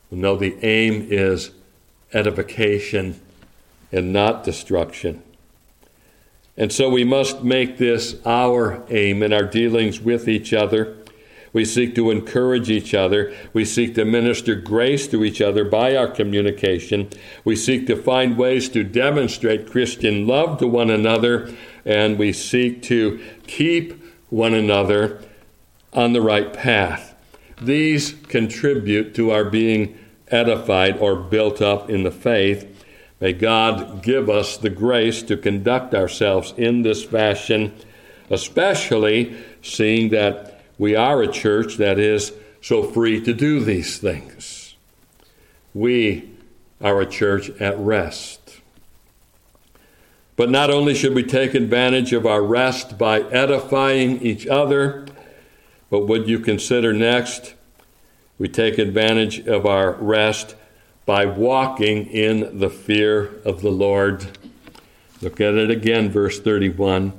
No, 0.10 0.36
the 0.36 0.58
aim 0.64 1.08
is 1.10 1.52
edification 2.14 3.20
and 3.92 4.12
not 4.12 4.44
destruction. 4.44 5.24
And 6.58 6.72
so 6.72 6.90
we 6.90 7.06
must 7.06 7.44
make 7.44 7.78
this 7.78 8.16
our 8.26 8.84
aim 8.90 9.24
in 9.24 9.32
our 9.32 9.46
dealings 9.46 10.02
with 10.02 10.28
each 10.28 10.54
other. 10.54 10.98
We 11.54 11.66
seek 11.66 11.96
to 11.96 12.12
encourage 12.12 12.70
each 12.70 12.94
other. 12.94 13.34
We 13.54 13.66
seek 13.66 13.96
to 13.96 14.06
minister 14.06 14.56
grace 14.56 15.08
to 15.08 15.24
each 15.24 15.42
other 15.42 15.64
by 15.66 15.96
our 15.96 16.08
communication. 16.08 17.10
We 17.44 17.56
seek 17.56 17.88
to 17.88 17.96
find 17.96 18.38
ways 18.38 18.70
to 18.70 18.84
demonstrate 18.84 19.70
Christian 19.70 20.28
love 20.28 20.60
to 20.60 20.68
one 20.68 20.90
another. 20.90 21.54
And 21.86 22.18
we 22.18 22.32
seek 22.32 22.84
to 22.84 23.20
keep 23.48 24.02
one 24.30 24.54
another 24.54 25.22
on 25.94 26.14
the 26.14 26.22
right 26.22 26.54
path. 26.54 27.16
These 27.62 28.14
contribute 28.28 29.14
to 29.16 29.32
our 29.32 29.46
being 29.46 29.98
edified 30.30 30.98
or 30.98 31.16
built 31.16 31.62
up 31.62 31.90
in 31.90 32.04
the 32.04 32.12
faith 32.12 32.72
May 33.22 33.34
God 33.34 34.02
give 34.02 34.32
us 34.32 34.58
the 34.58 34.72
grace 34.72 35.22
to 35.24 35.38
conduct 35.38 35.94
ourselves 35.94 36.56
in 36.58 36.82
this 36.82 37.06
fashion, 37.06 37.72
especially 38.32 39.38
seeing 39.62 40.10
that 40.10 40.64
we 40.80 40.96
are 40.96 41.22
a 41.22 41.32
church 41.32 41.78
that 41.78 42.00
is 42.00 42.34
so 42.62 42.82
free 42.82 43.24
to 43.24 43.34
do 43.34 43.60
these 43.64 44.00
things. 44.00 44.76
We 45.76 46.32
are 46.82 47.00
a 47.00 47.06
church 47.06 47.52
at 47.62 47.78
rest. 47.78 48.60
But 50.36 50.50
not 50.50 50.72
only 50.72 50.96
should 50.96 51.14
we 51.14 51.24
take 51.24 51.54
advantage 51.54 52.14
of 52.14 52.26
our 52.26 52.42
rest 52.42 52.98
by 52.98 53.22
edifying 53.22 54.20
each 54.24 54.48
other, 54.48 55.06
but 55.92 56.08
would 56.08 56.28
you 56.28 56.40
consider 56.40 56.92
next 56.92 57.54
we 58.40 58.50
take 58.50 58.80
advantage 58.80 59.46
of 59.46 59.68
our 59.68 59.92
rest 59.92 60.56
by 61.06 61.28
walking 61.28 62.08
in 62.08 62.58
the 62.58 62.72
fear 62.72 63.40
of 63.46 63.62
the 63.62 63.70
Lord. 63.70 64.26
Look 65.22 65.40
at 65.40 65.54
it 65.54 65.70
again, 65.70 66.10
verse 66.10 66.40
31. 66.40 67.14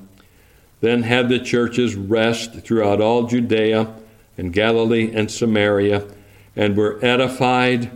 Then 0.81 1.05
had 1.05 1.29
the 1.29 1.39
churches 1.39 1.95
rest 1.95 2.65
throughout 2.65 3.01
all 3.01 3.29
Judea 3.29 3.95
and 4.37 4.53
Galilee 4.53 5.13
and 5.15 5.31
Samaria, 5.31 6.09
and 6.57 6.77
were 6.77 6.99
edified 7.05 7.93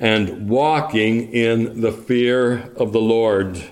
and 0.00 0.48
walking 0.48 1.32
in 1.32 1.80
the 1.80 1.92
fear 1.92 2.72
of 2.74 2.92
the 2.92 3.00
Lord. 3.00 3.62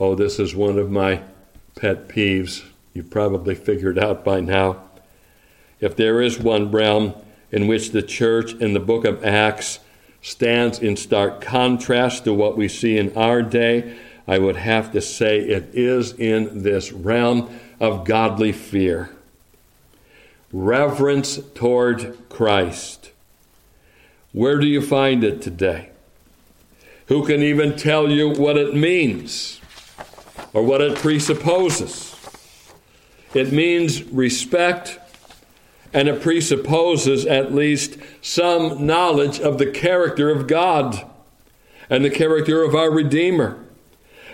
Oh, 0.00 0.14
this 0.14 0.38
is 0.38 0.54
one 0.54 0.78
of 0.78 0.90
my 0.90 1.20
pet 1.74 2.08
peeves. 2.08 2.64
You've 2.96 3.10
probably 3.10 3.54
figured 3.54 3.98
out 3.98 4.24
by 4.24 4.40
now. 4.40 4.78
If 5.80 5.96
there 5.96 6.22
is 6.22 6.38
one 6.38 6.70
realm 6.70 7.14
in 7.52 7.66
which 7.66 7.90
the 7.90 8.00
church 8.00 8.54
in 8.54 8.72
the 8.72 8.80
book 8.80 9.04
of 9.04 9.22
Acts 9.22 9.80
stands 10.22 10.78
in 10.78 10.96
stark 10.96 11.42
contrast 11.42 12.24
to 12.24 12.32
what 12.32 12.56
we 12.56 12.68
see 12.68 12.96
in 12.96 13.14
our 13.14 13.42
day, 13.42 13.98
I 14.26 14.38
would 14.38 14.56
have 14.56 14.92
to 14.92 15.02
say 15.02 15.40
it 15.40 15.68
is 15.74 16.14
in 16.14 16.62
this 16.62 16.90
realm 16.90 17.60
of 17.80 18.06
godly 18.06 18.52
fear. 18.52 19.10
Reverence 20.50 21.38
toward 21.54 22.16
Christ. 22.30 23.10
Where 24.32 24.58
do 24.58 24.66
you 24.66 24.80
find 24.80 25.22
it 25.22 25.42
today? 25.42 25.90
Who 27.08 27.26
can 27.26 27.42
even 27.42 27.76
tell 27.76 28.10
you 28.10 28.30
what 28.30 28.56
it 28.56 28.74
means 28.74 29.60
or 30.54 30.62
what 30.62 30.80
it 30.80 30.96
presupposes? 30.96 32.05
It 33.36 33.52
means 33.52 34.02
respect 34.04 34.98
and 35.92 36.08
it 36.08 36.22
presupposes 36.22 37.26
at 37.26 37.54
least 37.54 37.98
some 38.22 38.86
knowledge 38.86 39.40
of 39.40 39.58
the 39.58 39.70
character 39.70 40.30
of 40.30 40.46
God 40.46 41.04
and 41.90 42.02
the 42.02 42.10
character 42.10 42.62
of 42.62 42.74
our 42.74 42.90
Redeemer. 42.90 43.62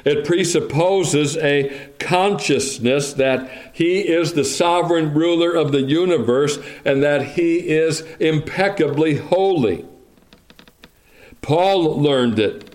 It 0.05 0.25
presupposes 0.25 1.37
a 1.37 1.91
consciousness 1.99 3.13
that 3.15 3.73
He 3.73 4.01
is 4.01 4.35
the 4.35 4.45
sovereign 4.45 5.15
ruler 5.15 5.53
of 5.53 5.73
the 5.73 5.83
universe 5.83 6.59
and 6.85 7.03
that 7.03 7.33
He 7.33 7.57
is 7.57 8.03
impeccably 8.21 9.17
holy. 9.17 9.85
Paul 11.41 12.01
learned 12.01 12.39
it 12.39 12.72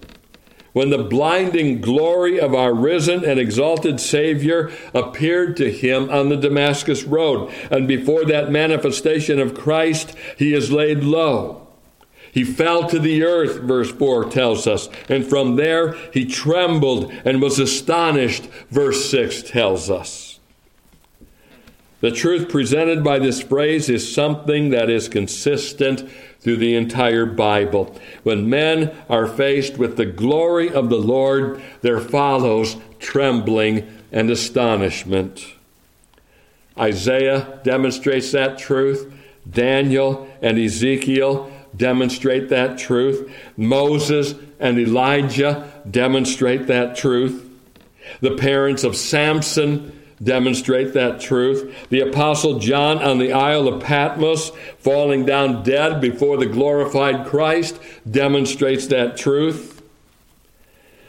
when 0.78 0.92
the 0.92 1.00
blinding 1.00 1.82
glory 1.82 2.40
of 2.40 2.54
our 2.54 2.72
risen 2.72 3.26
and 3.26 3.40
exalted 3.40 4.00
Savior 4.00 4.72
appeared 4.94 5.58
to 5.58 5.72
him 5.72 6.08
on 6.12 6.30
the 6.30 6.38
Damascus 6.38 7.04
Road. 7.04 7.52
And 7.72 7.88
before 7.88 8.26
that 8.26 8.52
manifestation 8.52 9.40
of 9.40 9.56
Christ, 9.56 10.16
he 10.38 10.54
is 10.54 10.72
laid 10.72 11.04
low. 11.04 11.68
He 12.32 12.44
fell 12.44 12.88
to 12.90 13.00
the 13.00 13.24
earth, 13.24 13.62
verse 13.62 13.92
4 13.92 14.26
tells 14.30 14.68
us, 14.68 14.88
and 15.10 15.26
from 15.26 15.56
there 15.56 15.94
he 16.14 16.26
trembled 16.26 17.12
and 17.26 17.42
was 17.42 17.58
astonished, 17.58 18.44
verse 18.70 19.10
6 19.10 19.50
tells 19.50 19.90
us. 19.90 20.27
The 22.00 22.12
truth 22.12 22.50
presented 22.50 23.04
by 23.04 23.18
this 23.20 23.42
phrase 23.42 23.90
is 23.90 24.14
something 24.14 24.70
that 24.70 24.90
is 24.90 25.10
consistent 25.10 26.08
through 26.40 26.58
the 26.58 26.76
entire 26.76 27.26
Bible. 27.26 27.96
When 28.24 28.50
men 28.50 28.96
are 29.10 29.26
faced 29.26 29.78
with 29.78 29.98
the 29.98 30.06
glory 30.06 30.72
of 30.72 30.90
the 30.90 31.00
Lord, 31.00 31.62
there 31.82 32.00
follows 32.00 32.78
trembling 33.00 33.92
and 34.12 34.30
astonishment. 34.30 35.54
Isaiah 36.78 37.60
demonstrates 37.64 38.32
that 38.32 38.60
truth. 38.60 39.12
Daniel 39.50 40.30
and 40.42 40.60
Ezekiel 40.60 41.52
demonstrate 41.76 42.50
that 42.50 42.78
truth. 42.78 43.32
Moses 43.56 44.36
and 44.60 44.78
Elijah 44.78 45.72
demonstrate 45.90 46.68
that 46.68 46.96
truth. 46.96 47.44
The 48.22 48.36
parents 48.36 48.84
of 48.84 48.96
Samson 48.96 49.97
demonstrate 50.22 50.94
that 50.94 51.20
truth. 51.20 51.90
The 51.90 52.02
Apostle 52.02 52.60
John 52.60 52.98
on 53.00 53.20
the 53.20 53.34
Isle 53.34 53.68
of 53.68 53.84
Patmos, 53.84 54.52
falling 54.80 55.26
down 55.26 55.64
dead 55.64 56.02
before 56.02 56.38
the 56.38 56.46
glorified 56.46 57.28
Christ, 57.28 57.80
demonstrates 58.10 58.88
that 58.88 59.18
truth. 59.18 59.82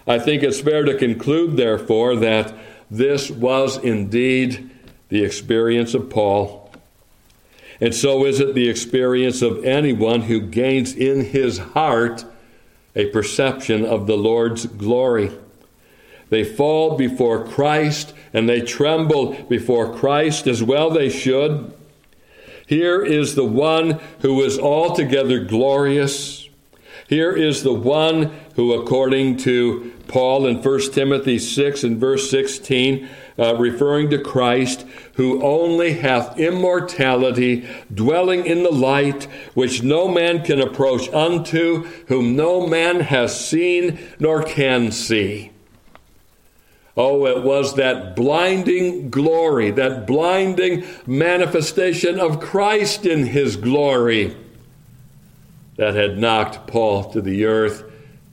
I 0.07 0.19
think 0.19 0.43
it's 0.43 0.61
fair 0.61 0.85
to 0.85 0.97
conclude, 0.97 1.57
therefore, 1.57 2.17
that 2.17 2.55
this 2.91 3.31
was 3.31 3.77
indeed 3.79 4.71
the 5.09 5.25
experience 5.25 5.95
of 5.95 6.11
Paul. 6.11 6.71
And 7.81 7.95
so 7.95 8.25
is 8.25 8.41
it 8.41 8.55
the 8.55 8.69
experience 8.69 9.43
of 9.43 9.65
anyone 9.65 10.23
who 10.23 10.41
gains 10.41 10.95
in 10.95 11.27
his 11.27 11.59
heart 11.59 12.25
a 12.97 13.07
perception 13.07 13.85
of 13.85 14.07
the 14.07 14.17
Lord's 14.17 14.67
glory. 14.67 15.31
They 16.31 16.45
fall 16.45 16.97
before 16.97 17.47
Christ 17.47 18.15
and 18.33 18.49
they 18.49 18.61
tremble 18.61 19.33
before 19.49 19.95
Christ 19.95 20.47
as 20.47 20.63
well 20.63 20.91
they 20.91 21.09
should. 21.09 21.75
Here 22.67 23.03
is 23.03 23.35
the 23.35 23.47
one 23.47 23.99
who 24.21 24.43
is 24.45 24.59
altogether 24.59 25.43
glorious. 25.43 26.49
Here 27.09 27.33
is 27.33 27.63
the 27.63 27.73
one 27.73 28.31
who, 28.57 28.75
according 28.75 29.39
to 29.39 29.95
Paul 30.09 30.47
in 30.47 30.63
1 30.63 30.93
Timothy 30.93 31.39
6 31.39 31.85
and 31.85 31.99
verse 31.99 32.31
16, 32.31 33.09
uh, 33.39 33.57
referring 33.57 34.11
to 34.11 34.19
Christ, 34.19 34.85
who 35.15 35.43
only 35.43 35.95
hath 35.95 36.39
immortality, 36.39 37.67
dwelling 37.93 38.45
in 38.45 38.63
the 38.65 38.73
light, 38.73 39.25
which 39.55 39.83
no 39.83 40.09
man 40.09 40.45
can 40.45 40.61
approach 40.61 41.09
unto, 41.15 41.85
whom 42.09 42.37
no 42.37 42.67
man 42.67 43.01
has 43.01 43.49
seen 43.49 43.99
nor 44.19 44.43
can 44.43 44.93
see. 44.93 45.53
Oh, 46.99 47.27
it 47.27 47.45
was 47.45 47.77
that 47.77 48.17
blinding 48.17 49.09
glory, 49.09 49.71
that 49.71 50.05
blinding 50.05 50.85
manifestation 51.07 52.19
of 52.19 52.41
Christ 52.41 53.07
in 53.07 53.25
his 53.25 53.57
glory 53.57 54.37
that 55.77 55.95
had 55.95 56.19
knocked 56.19 56.67
Paul 56.67 57.13
to 57.13 57.21
the 57.21 57.45
earth 57.45 57.85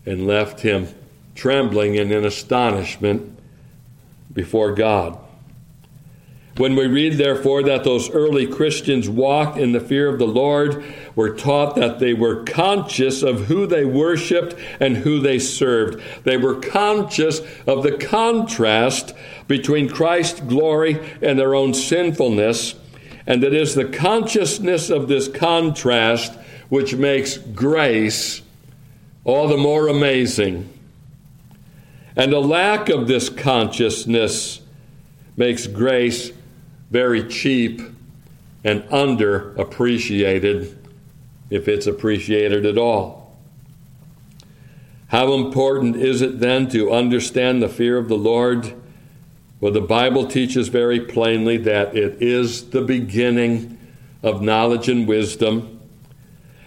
and 0.04 0.25
left 0.25 0.62
him 0.62 0.88
trembling 1.36 1.99
and 1.99 2.12
in 2.12 2.25
astonishment 2.25 3.38
before 4.34 4.73
God. 4.73 5.19
When 6.58 6.78
we 6.78 6.88
read, 6.88 7.13
therefore, 7.15 7.63
that 7.63 7.84
those 7.84 8.10
early 8.12 8.48
Christians 8.48 9.10
walked 9.10 9.58
in 9.58 9.74
the 9.74 9.82
fear 9.82 10.08
of 10.08 10.20
the 10.20 10.28
Lord, 10.28 10.86
we're 11.13 11.36
taught 11.36 11.76
that 11.76 12.00
they 12.00 12.13
were 12.13 12.46
conscious 12.46 13.24
of 13.24 13.48
who 13.48 13.68
they 13.68 13.84
worshiped 13.84 14.56
and 14.80 14.96
who 14.98 15.20
they 15.20 15.38
served. 15.38 16.02
They 16.24 16.38
were 16.38 16.56
conscious 16.56 17.41
of 17.68 17.84
the 17.84 17.98
contrast 17.98 19.13
between 19.50 19.89
Christ's 19.89 20.39
glory 20.39 21.18
and 21.22 21.38
their 21.38 21.56
own 21.56 21.74
sinfulness, 21.74 22.76
and 23.28 23.44
it 23.44 23.54
is 23.54 23.76
the 23.76 23.84
consciousness 23.86 24.89
of 24.89 25.10
this 25.10 25.28
contrast 25.28 26.34
which 26.70 26.96
makes 26.96 27.38
grace 27.38 28.41
all 29.26 29.50
the 29.50 29.58
more 29.58 29.89
amazing. 29.89 30.72
And 32.15 32.32
a 32.32 32.39
lack 32.39 32.88
of 32.88 33.10
this 33.10 33.28
consciousness 33.28 34.62
makes 35.36 35.68
grace 35.68 36.32
very 36.91 37.28
cheap 37.28 37.82
and 38.63 38.84
underappreciated, 38.84 40.76
if 41.50 41.67
it's 41.67 41.88
appreciated 41.88 42.65
at 42.65 42.78
all. 42.78 43.36
How 45.08 45.34
important 45.34 45.95
is 45.95 46.21
it 46.21 46.39
then 46.39 46.67
to 46.69 46.91
understand 46.91 47.62
the 47.62 47.69
fear 47.69 47.98
of 47.98 48.08
the 48.08 48.17
Lord? 48.17 48.74
Well, 49.60 49.71
the 49.71 49.82
Bible 49.82 50.28
teaches 50.28 50.67
very 50.67 51.00
plainly 51.00 51.58
that 51.58 51.95
it 51.95 52.21
is 52.21 52.71
the 52.71 52.82
beginning 52.82 53.78
of 54.24 54.41
knowledge 54.41 54.89
and 54.89 55.08
wisdom. 55.08 55.80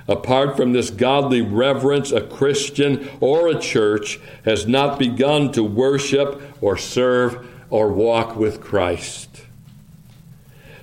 Apart 0.06 0.56
from 0.56 0.72
this 0.72 0.88
godly 0.88 1.42
reverence, 1.42 2.12
a 2.12 2.22
Christian 2.22 3.10
or 3.20 3.48
a 3.48 3.58
church 3.58 4.18
has 4.44 4.66
not 4.66 4.98
begun 4.98 5.52
to 5.52 5.62
worship 5.62 6.40
or 6.62 6.78
serve 6.78 7.46
or 7.68 7.92
walk 7.92 8.36
with 8.36 8.60
Christ. 8.60 9.42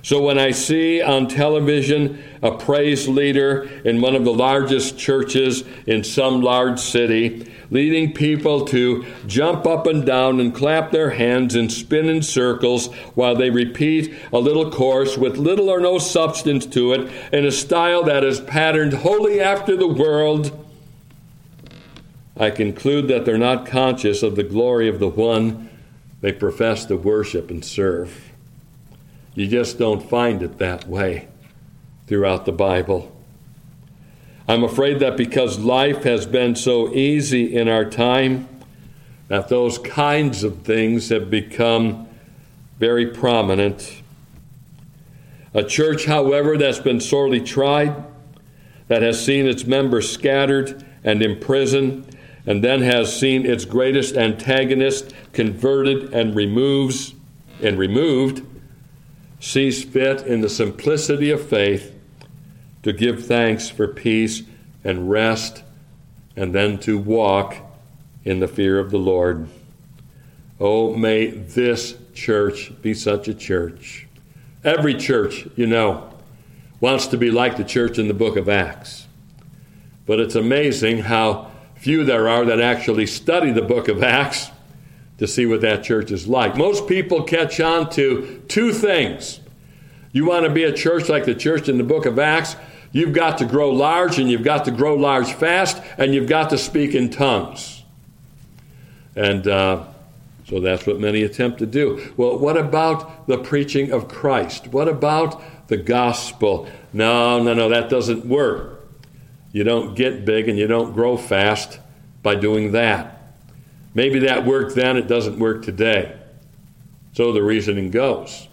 So 0.06 0.22
when 0.22 0.38
I 0.38 0.52
see 0.52 1.02
on 1.02 1.26
television 1.26 2.22
a 2.40 2.52
praise 2.52 3.08
leader 3.08 3.68
in 3.84 4.00
one 4.00 4.14
of 4.14 4.24
the 4.24 4.32
largest 4.32 4.96
churches 4.96 5.64
in 5.84 6.04
some 6.04 6.42
large 6.42 6.78
city, 6.78 7.52
leading 7.72 8.12
people 8.12 8.66
to 8.66 9.04
jump 9.26 9.66
up 9.66 9.88
and 9.88 10.06
down 10.06 10.38
and 10.38 10.54
clap 10.54 10.92
their 10.92 11.10
hands 11.10 11.56
and 11.56 11.72
spin 11.72 12.08
in 12.08 12.22
circles 12.22 12.86
while 13.16 13.34
they 13.34 13.50
repeat 13.50 14.14
a 14.32 14.38
little 14.38 14.70
course 14.70 15.18
with 15.18 15.38
little 15.38 15.68
or 15.68 15.80
no 15.80 15.98
substance 15.98 16.66
to 16.66 16.92
it 16.92 17.12
in 17.32 17.44
a 17.44 17.50
style 17.50 18.04
that 18.04 18.22
is 18.22 18.38
patterned 18.40 18.92
wholly 18.92 19.40
after 19.40 19.76
the 19.76 19.88
world, 19.88 20.56
I 22.36 22.50
conclude 22.50 23.08
that 23.08 23.24
they're 23.24 23.38
not 23.38 23.66
conscious 23.66 24.22
of 24.22 24.36
the 24.36 24.44
glory 24.44 24.88
of 24.88 25.00
the 25.00 25.08
one 25.08 25.68
they 26.20 26.30
profess 26.30 26.84
to 26.84 26.96
worship 26.96 27.50
and 27.50 27.64
serve. 27.64 28.35
You 29.36 29.46
just 29.46 29.78
don't 29.78 30.02
find 30.02 30.42
it 30.42 30.56
that 30.58 30.88
way 30.88 31.28
throughout 32.06 32.46
the 32.46 32.52
Bible. 32.52 33.14
I'm 34.48 34.64
afraid 34.64 34.98
that 35.00 35.18
because 35.18 35.58
life 35.58 36.04
has 36.04 36.24
been 36.24 36.56
so 36.56 36.94
easy 36.94 37.54
in 37.54 37.68
our 37.68 37.84
time, 37.84 38.48
that 39.28 39.48
those 39.48 39.76
kinds 39.78 40.42
of 40.42 40.62
things 40.62 41.10
have 41.10 41.28
become 41.30 42.08
very 42.78 43.08
prominent. 43.08 44.00
A 45.52 45.62
church, 45.62 46.06
however, 46.06 46.56
that's 46.56 46.78
been 46.78 47.00
sorely 47.00 47.40
tried, 47.40 47.94
that 48.88 49.02
has 49.02 49.22
seen 49.22 49.46
its 49.46 49.66
members 49.66 50.10
scattered 50.10 50.82
and 51.04 51.20
imprisoned, 51.22 52.16
and 52.46 52.64
then 52.64 52.80
has 52.80 53.14
seen 53.14 53.44
its 53.44 53.66
greatest 53.66 54.16
antagonist 54.16 55.12
converted 55.34 56.14
and 56.14 56.34
removes 56.34 57.12
and 57.62 57.78
removed 57.78 58.42
sees 59.38 59.84
fit 59.84 60.22
in 60.22 60.40
the 60.40 60.48
simplicity 60.48 61.30
of 61.30 61.46
faith 61.46 61.94
to 62.82 62.92
give 62.92 63.26
thanks 63.26 63.68
for 63.68 63.88
peace 63.88 64.42
and 64.84 65.10
rest, 65.10 65.64
and 66.36 66.54
then 66.54 66.78
to 66.78 66.96
walk 66.98 67.56
in 68.24 68.38
the 68.40 68.48
fear 68.48 68.78
of 68.78 68.90
the 68.90 68.98
Lord. 68.98 69.48
Oh, 70.60 70.94
may 70.94 71.26
this 71.26 71.96
church 72.14 72.72
be 72.82 72.94
such 72.94 73.28
a 73.28 73.34
church. 73.34 74.06
Every 74.64 74.94
church, 74.94 75.48
you 75.56 75.66
know, 75.66 76.12
wants 76.80 77.08
to 77.08 77.16
be 77.16 77.30
like 77.30 77.56
the 77.56 77.64
church 77.64 77.98
in 77.98 78.08
the 78.08 78.14
book 78.14 78.36
of 78.36 78.48
Acts. 78.48 79.06
But 80.06 80.20
it's 80.20 80.34
amazing 80.34 80.98
how 80.98 81.50
few 81.74 82.04
there 82.04 82.28
are 82.28 82.44
that 82.44 82.60
actually 82.60 83.06
study 83.06 83.50
the 83.50 83.62
book 83.62 83.88
of 83.88 84.02
Acts 84.02 84.50
to 85.18 85.26
see 85.26 85.46
what 85.46 85.60
that 85.62 85.82
church 85.82 86.10
is 86.10 86.26
like. 86.26 86.56
Most 86.56 86.86
people 86.86 87.22
catch 87.22 87.60
on 87.60 87.90
to 87.90 88.42
two 88.48 88.72
things. 88.72 89.40
You 90.12 90.26
want 90.26 90.44
to 90.44 90.50
be 90.50 90.64
a 90.64 90.72
church 90.72 91.08
like 91.08 91.24
the 91.24 91.34
church 91.34 91.68
in 91.68 91.78
the 91.78 91.84
book 91.84 92.06
of 92.06 92.18
Acts, 92.18 92.56
you've 92.92 93.12
got 93.12 93.38
to 93.38 93.44
grow 93.44 93.70
large 93.70 94.18
and 94.18 94.30
you've 94.30 94.44
got 94.44 94.64
to 94.66 94.70
grow 94.70 94.94
large 94.94 95.32
fast 95.32 95.82
and 95.98 96.14
you've 96.14 96.28
got 96.28 96.50
to 96.50 96.58
speak 96.58 96.94
in 96.94 97.10
tongues. 97.10 97.82
And 99.14 99.46
uh, 99.46 99.84
so 100.46 100.60
that's 100.60 100.86
what 100.86 101.00
many 101.00 101.22
attempt 101.22 101.58
to 101.58 101.66
do. 101.66 102.12
Well, 102.16 102.38
what 102.38 102.56
about 102.56 103.26
the 103.26 103.38
preaching 103.38 103.90
of 103.92 104.08
Christ? 104.08 104.68
What 104.68 104.88
about 104.88 105.68
the 105.68 105.76
gospel? 105.76 106.68
No, 106.92 107.42
no, 107.42 107.52
no, 107.54 107.68
that 107.68 107.88
doesn't 107.90 108.24
work. 108.26 108.86
You 109.52 109.64
don't 109.64 109.94
get 109.94 110.24
big 110.24 110.48
and 110.48 110.58
you 110.58 110.66
don't 110.66 110.92
grow 110.92 111.16
fast 111.16 111.80
by 112.22 112.34
doing 112.34 112.72
that. 112.72 113.15
Maybe 113.96 114.18
that 114.18 114.44
worked 114.44 114.74
then, 114.74 114.98
it 114.98 115.08
doesn't 115.08 115.38
work 115.38 115.64
today. 115.64 116.18
So 117.14 117.32
the 117.32 117.42
reasoning 117.42 117.90
goes. 117.90 118.46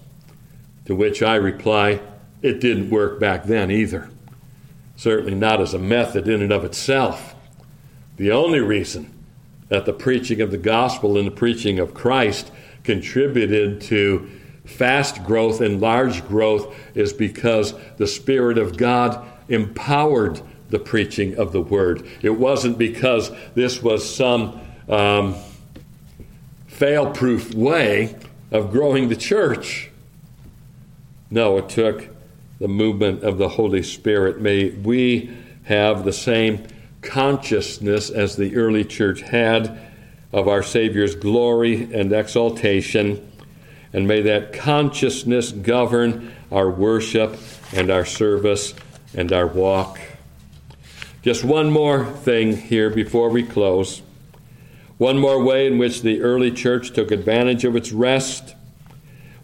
To 0.86 0.96
which 0.96 1.22
I 1.22 1.36
reply, 1.36 2.00
it 2.42 2.62
didn't 2.62 2.90
work 2.90 3.20
back 3.20 3.44
then 3.44 3.70
either. 3.70 4.10
Certainly 4.96 5.36
not 5.36 5.60
as 5.60 5.74
a 5.74 5.80
method 5.80 6.30
in 6.30 6.42
and 6.42 6.54
of 6.54 6.64
itself. 6.64 7.36
The 8.16 8.32
only 8.32 8.62
reason 8.62 9.14
that 9.68 9.86
the 9.86 9.92
preaching 9.92 10.40
of 10.40 10.50
the 10.50 10.58
gospel 10.58 11.18
and 11.18 11.28
the 11.28 11.32
preaching 11.32 11.78
of 11.78 11.94
Christ 11.94 12.50
contributed 12.86 13.82
to 13.82 14.30
fast 14.64 15.26
growth 15.26 15.60
and 15.60 15.82
large 15.82 16.26
growth 16.26 16.74
is 16.96 17.12
because 17.12 17.74
the 17.98 18.08
Spirit 18.08 18.58
of 18.58 18.78
God 18.78 19.28
empowered 19.50 20.40
the 20.70 20.80
preaching 20.80 21.36
of 21.36 21.52
the 21.52 21.62
word. 21.62 22.08
It 22.22 22.40
wasn't 22.40 22.78
because 22.78 23.30
this 23.56 23.84
was 23.84 24.10
some 24.10 24.62
um, 24.90 25.36
fail 26.68 27.12
proof 27.12 27.54
way 27.54 28.16
of 28.52 28.72
growing 28.72 29.10
the 29.10 29.16
church. 29.16 29.90
No, 31.32 31.58
it 31.58 31.70
took 31.70 32.08
the 32.60 32.68
movement 32.68 33.24
of 33.24 33.38
the 33.38 33.50
Holy 33.50 33.84
Spirit. 33.84 34.40
May 34.40 34.70
we 34.70 35.36
have 35.64 36.06
the 36.06 36.14
same 36.14 36.66
consciousness 37.02 38.10
as 38.10 38.36
the 38.36 38.56
early 38.56 38.86
church 38.86 39.22
had 39.22 39.80
of 40.32 40.48
our 40.48 40.64
Savior's 40.64 41.16
glory 41.16 41.94
and 41.94 42.12
exaltation, 42.12 43.30
and 43.92 44.08
may 44.08 44.22
that 44.22 44.54
consciousness 44.54 45.52
govern 45.52 46.34
our 46.52 46.70
worship 46.70 47.38
and 47.74 47.92
our 47.92 48.06
service 48.06 48.74
and 49.16 49.32
our 49.32 49.48
walk. 49.48 50.00
Just 51.22 51.44
one 51.44 51.72
more 51.72 52.06
thing 52.06 52.58
here 52.58 52.90
before 52.90 53.30
we 53.30 53.44
close. 53.44 54.02
One 55.04 55.20
more 55.20 55.44
way 55.44 55.68
in 55.68 55.80
which 55.80 56.02
the 56.02 56.22
early 56.22 56.50
church 56.50 56.94
took 56.94 57.12
advantage 57.12 57.66
of 57.66 57.76
its 57.76 57.92
rest. 57.92 58.56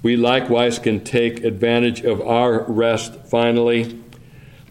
We 0.01 0.15
likewise 0.15 0.79
can 0.79 1.03
take 1.03 1.43
advantage 1.43 1.99
of 1.99 2.21
our 2.21 2.63
rest 2.63 3.15
finally 3.25 4.01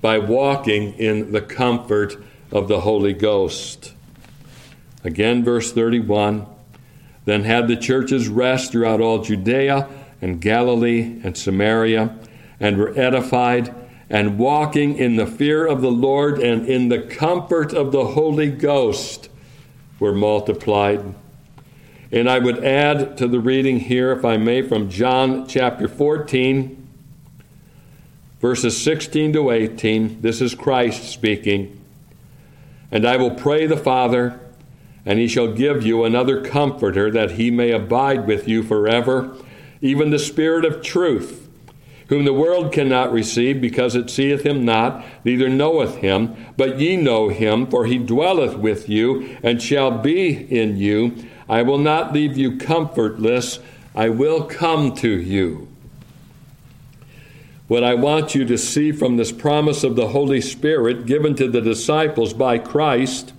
by 0.01 0.19
walking 0.19 0.95
in 0.95 1.33
the 1.33 1.43
comfort 1.43 2.17
of 2.51 2.69
the 2.69 2.81
Holy 2.81 3.13
Ghost. 3.13 3.93
Again, 5.05 5.45
verse 5.45 5.73
31 5.73 6.47
Then 7.27 7.45
had 7.45 7.69
the 7.69 7.77
churches 7.77 8.29
rest 8.29 8.73
throughout 8.73 9.03
all 9.03 9.23
Judea 9.23 9.91
and 10.23 10.41
Galilee 10.41 11.21
and 11.23 11.37
Samaria, 11.37 12.17
and 12.59 12.79
were 12.79 12.99
edified, 12.99 13.75
and 14.09 14.39
walking 14.39 14.97
in 14.97 15.17
the 15.17 15.27
fear 15.27 15.67
of 15.67 15.83
the 15.83 15.93
Lord 15.93 16.39
and 16.39 16.67
in 16.67 16.89
the 16.89 17.03
comfort 17.03 17.75
of 17.75 17.93
the 17.93 18.07
Holy 18.07 18.51
Ghost 18.51 19.29
were 19.99 20.13
multiplied. 20.13 21.15
And 22.11 22.31
I 22.31 22.39
would 22.39 22.65
add 22.65 23.19
to 23.19 23.29
the 23.29 23.41
reading 23.41 23.81
here, 23.81 24.13
if 24.13 24.25
I 24.25 24.37
may, 24.37 24.63
from 24.63 24.89
John 24.89 25.47
chapter 25.47 25.89
14, 25.89 26.89
verses 28.41 28.83
16 28.83 29.33
to 29.35 29.51
18. 29.51 30.23
This 30.23 30.41
is 30.41 30.55
Christ 30.55 31.05
speaking. 31.05 31.79
And 32.91 33.07
I 33.07 33.17
will 33.17 33.33
pray 33.35 33.67
the 33.67 33.77
Father, 33.77 34.41
and 35.05 35.19
he 35.19 35.29
shall 35.29 35.53
give 35.53 35.85
you 35.85 36.05
another 36.05 36.43
comforter, 36.43 37.11
that 37.11 37.33
he 37.33 37.51
may 37.51 37.73
abide 37.73 38.27
with 38.27 38.49
you 38.49 38.63
forever, 38.63 39.37
even 39.83 40.11
the 40.11 40.19
Spirit 40.19 40.65
of 40.65 40.83
truth, 40.83 41.48
whom 42.09 42.25
the 42.25 42.33
world 42.33 42.73
cannot 42.73 43.13
receive, 43.13 43.61
because 43.61 43.95
it 43.95 44.11
seeth 44.11 44.45
him 44.45 44.65
not, 44.65 45.05
neither 45.25 45.49
knoweth 45.49 45.97
him. 45.97 46.35
But 46.57 46.81
ye 46.81 46.97
know 46.97 47.29
him, 47.29 47.67
for 47.67 47.87
he 47.87 47.99
dwelleth 47.99 48.57
with 48.57 48.89
you, 48.89 49.37
and 49.43 49.63
shall 49.63 49.91
be 49.91 50.31
in 50.31 50.77
you. 50.77 51.15
I 51.49 51.63
will 51.63 51.79
not 51.79 52.13
leave 52.13 52.37
you 52.37 52.59
comfortless, 52.59 53.59
I 53.95 54.09
will 54.09 54.45
come 54.45 54.95
to 54.97 55.09
you. 55.09 55.69
What 57.69 57.85
I 57.85 57.95
want 57.95 58.35
you 58.35 58.47
to 58.47 58.57
see 58.57 58.93
from 58.93 59.19
this 59.19 59.31
promise 59.31 59.85
of 59.85 59.95
the 59.95 60.09
Holy 60.09 60.41
Spirit 60.41 61.05
given 61.05 61.35
to 61.35 61.51
the 61.51 61.61
disciples 61.61 62.33
by 62.33 62.59
Christ 62.59 63.35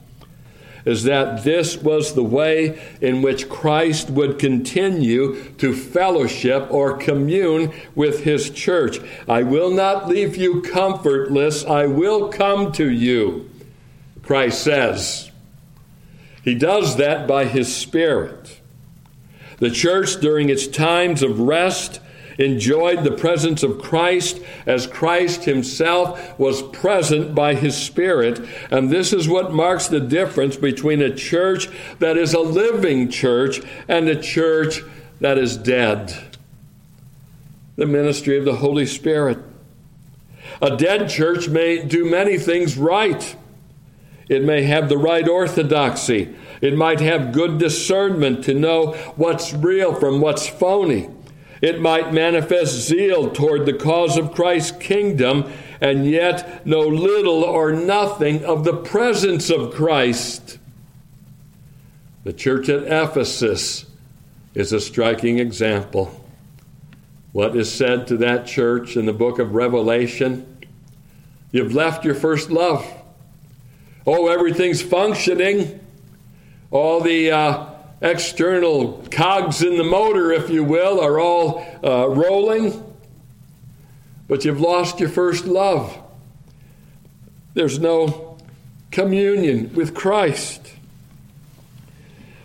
is 0.85 1.03
that 1.03 1.43
this 1.43 1.77
was 1.77 2.13
the 2.13 2.23
way 2.23 2.81
in 3.01 3.21
which 3.21 3.49
Christ 3.49 4.09
would 4.09 4.39
continue 4.39 5.43
to 5.53 5.73
fellowship 5.73 6.67
or 6.69 6.97
commune 6.97 7.73
with 7.95 8.23
his 8.23 8.49
church. 8.49 8.99
I 9.27 9.43
will 9.43 9.71
not 9.71 10.07
leave 10.07 10.35
you 10.35 10.61
comfortless, 10.61 11.65
I 11.65 11.85
will 11.87 12.29
come 12.29 12.71
to 12.73 12.89
you, 12.89 13.49
Christ 14.23 14.63
says. 14.63 15.31
He 16.43 16.55
does 16.55 16.95
that 16.97 17.27
by 17.27 17.45
his 17.45 17.75
Spirit. 17.75 18.59
The 19.57 19.69
church, 19.69 20.21
during 20.21 20.49
its 20.49 20.67
times 20.67 21.21
of 21.21 21.39
rest, 21.39 21.99
enjoyed 22.39 23.03
the 23.03 23.11
presence 23.11 23.61
of 23.61 23.79
Christ 23.79 24.41
as 24.65 24.87
Christ 24.87 25.43
himself 25.43 26.39
was 26.39 26.63
present 26.63 27.35
by 27.35 27.53
his 27.53 27.77
Spirit. 27.77 28.39
And 28.71 28.89
this 28.89 29.13
is 29.13 29.27
what 29.27 29.53
marks 29.53 29.87
the 29.87 29.99
difference 29.99 30.55
between 30.55 31.01
a 31.01 31.13
church 31.13 31.69
that 31.99 32.17
is 32.17 32.33
a 32.33 32.39
living 32.39 33.09
church 33.09 33.61
and 33.87 34.07
a 34.07 34.19
church 34.19 34.81
that 35.19 35.37
is 35.37 35.57
dead. 35.57 36.37
The 37.75 37.85
ministry 37.85 38.37
of 38.37 38.45
the 38.45 38.55
Holy 38.55 38.85
Spirit. 38.85 39.37
A 40.61 40.75
dead 40.75 41.09
church 41.09 41.47
may 41.47 41.83
do 41.85 42.09
many 42.09 42.37
things 42.37 42.77
right. 42.77 43.35
It 44.29 44.43
may 44.43 44.63
have 44.63 44.89
the 44.89 44.97
right 44.97 45.27
orthodoxy. 45.27 46.35
It 46.61 46.75
might 46.75 46.99
have 46.99 47.31
good 47.31 47.57
discernment 47.57 48.43
to 48.45 48.53
know 48.53 48.93
what's 49.15 49.53
real 49.53 49.93
from 49.93 50.21
what's 50.21 50.47
phony. 50.47 51.09
It 51.61 51.81
might 51.81 52.13
manifest 52.13 52.87
zeal 52.87 53.29
toward 53.29 53.65
the 53.65 53.73
cause 53.73 54.17
of 54.17 54.33
Christ's 54.33 54.77
kingdom 54.77 55.51
and 55.81 56.05
yet 56.05 56.65
know 56.65 56.81
little 56.81 57.43
or 57.43 57.71
nothing 57.71 58.43
of 58.45 58.63
the 58.63 58.75
presence 58.75 59.49
of 59.49 59.73
Christ. 59.73 60.57
The 62.23 62.33
church 62.33 62.69
at 62.69 62.83
Ephesus 62.83 63.85
is 64.53 64.71
a 64.71 64.79
striking 64.79 65.39
example. 65.39 66.25
What 67.31 67.55
is 67.55 67.71
said 67.71 68.07
to 68.07 68.17
that 68.17 68.47
church 68.47 68.97
in 68.97 69.05
the 69.05 69.13
book 69.13 69.39
of 69.39 69.53
Revelation? 69.53 70.65
You've 71.51 71.73
left 71.73 72.05
your 72.05 72.15
first 72.15 72.49
love. 72.49 72.85
Oh, 74.05 74.27
everything's 74.27 74.81
functioning. 74.81 75.79
All 76.71 77.01
the 77.01 77.31
uh, 77.31 77.65
external 78.01 79.05
cogs 79.11 79.61
in 79.61 79.77
the 79.77 79.83
motor, 79.83 80.31
if 80.31 80.49
you 80.49 80.63
will, 80.63 80.99
are 81.01 81.19
all 81.19 81.65
uh, 81.83 82.07
rolling, 82.09 82.83
but 84.27 84.45
you've 84.45 84.61
lost 84.61 84.99
your 84.99 85.09
first 85.09 85.45
love. 85.45 85.97
There's 87.53 87.79
no 87.79 88.37
communion 88.91 89.73
with 89.73 89.93
Christ. 89.93 90.68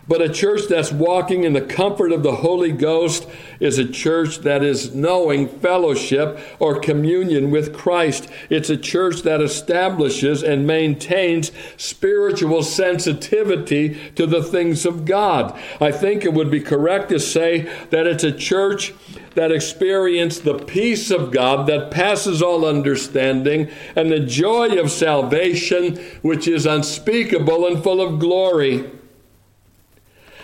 But 0.07 0.21
a 0.21 0.29
church 0.29 0.67
that's 0.69 0.91
walking 0.91 1.45
in 1.45 1.53
the 1.53 1.61
comfort 1.61 2.11
of 2.11 2.21
the 2.21 2.35
Holy 2.35 2.71
Ghost 2.71 3.27
is 3.59 3.79
a 3.79 3.87
church 3.87 4.39
that 4.39 4.63
is 4.63 4.93
knowing 4.93 5.47
fellowship 5.47 6.39
or 6.59 6.79
communion 6.79 7.49
with 7.49 7.75
Christ. 7.75 8.29
It's 8.49 8.69
a 8.69 8.77
church 8.77 9.23
that 9.23 9.41
establishes 9.41 10.43
and 10.43 10.67
maintains 10.67 11.51
spiritual 11.77 12.61
sensitivity 12.61 14.11
to 14.15 14.27
the 14.27 14.43
things 14.43 14.85
of 14.85 15.05
God. 15.05 15.57
I 15.81 15.91
think 15.91 16.23
it 16.23 16.33
would 16.33 16.51
be 16.51 16.59
correct 16.59 17.09
to 17.09 17.19
say 17.19 17.61
that 17.89 18.05
it's 18.05 18.23
a 18.23 18.31
church 18.31 18.93
that 19.33 19.51
experience 19.51 20.39
the 20.39 20.59
peace 20.59 21.09
of 21.09 21.31
God 21.31 21.67
that 21.67 21.89
passes 21.89 22.43
all 22.43 22.65
understanding 22.65 23.69
and 23.95 24.11
the 24.11 24.19
joy 24.19 24.79
of 24.79 24.91
salvation, 24.91 25.97
which 26.21 26.47
is 26.47 26.67
unspeakable 26.67 27.65
and 27.65 27.83
full 27.83 28.01
of 28.01 28.19
glory. 28.19 28.85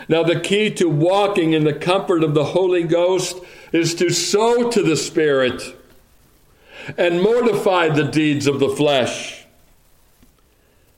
Now, 0.08 0.24
the 0.24 0.40
key 0.40 0.70
to 0.72 0.90
walking 0.90 1.54
in 1.54 1.64
the 1.64 1.74
comfort 1.74 2.24
of 2.24 2.34
the 2.34 2.46
Holy 2.46 2.84
Ghost 2.84 3.38
is 3.72 3.94
to 3.96 4.10
sow 4.10 4.70
to 4.70 4.82
the 4.82 4.98
Spirit 4.98 5.76
and 6.98 7.22
mortify 7.22 7.90
the 7.90 8.04
deeds 8.04 8.48
of 8.48 8.60
the 8.60 8.70
flesh. 8.70 9.46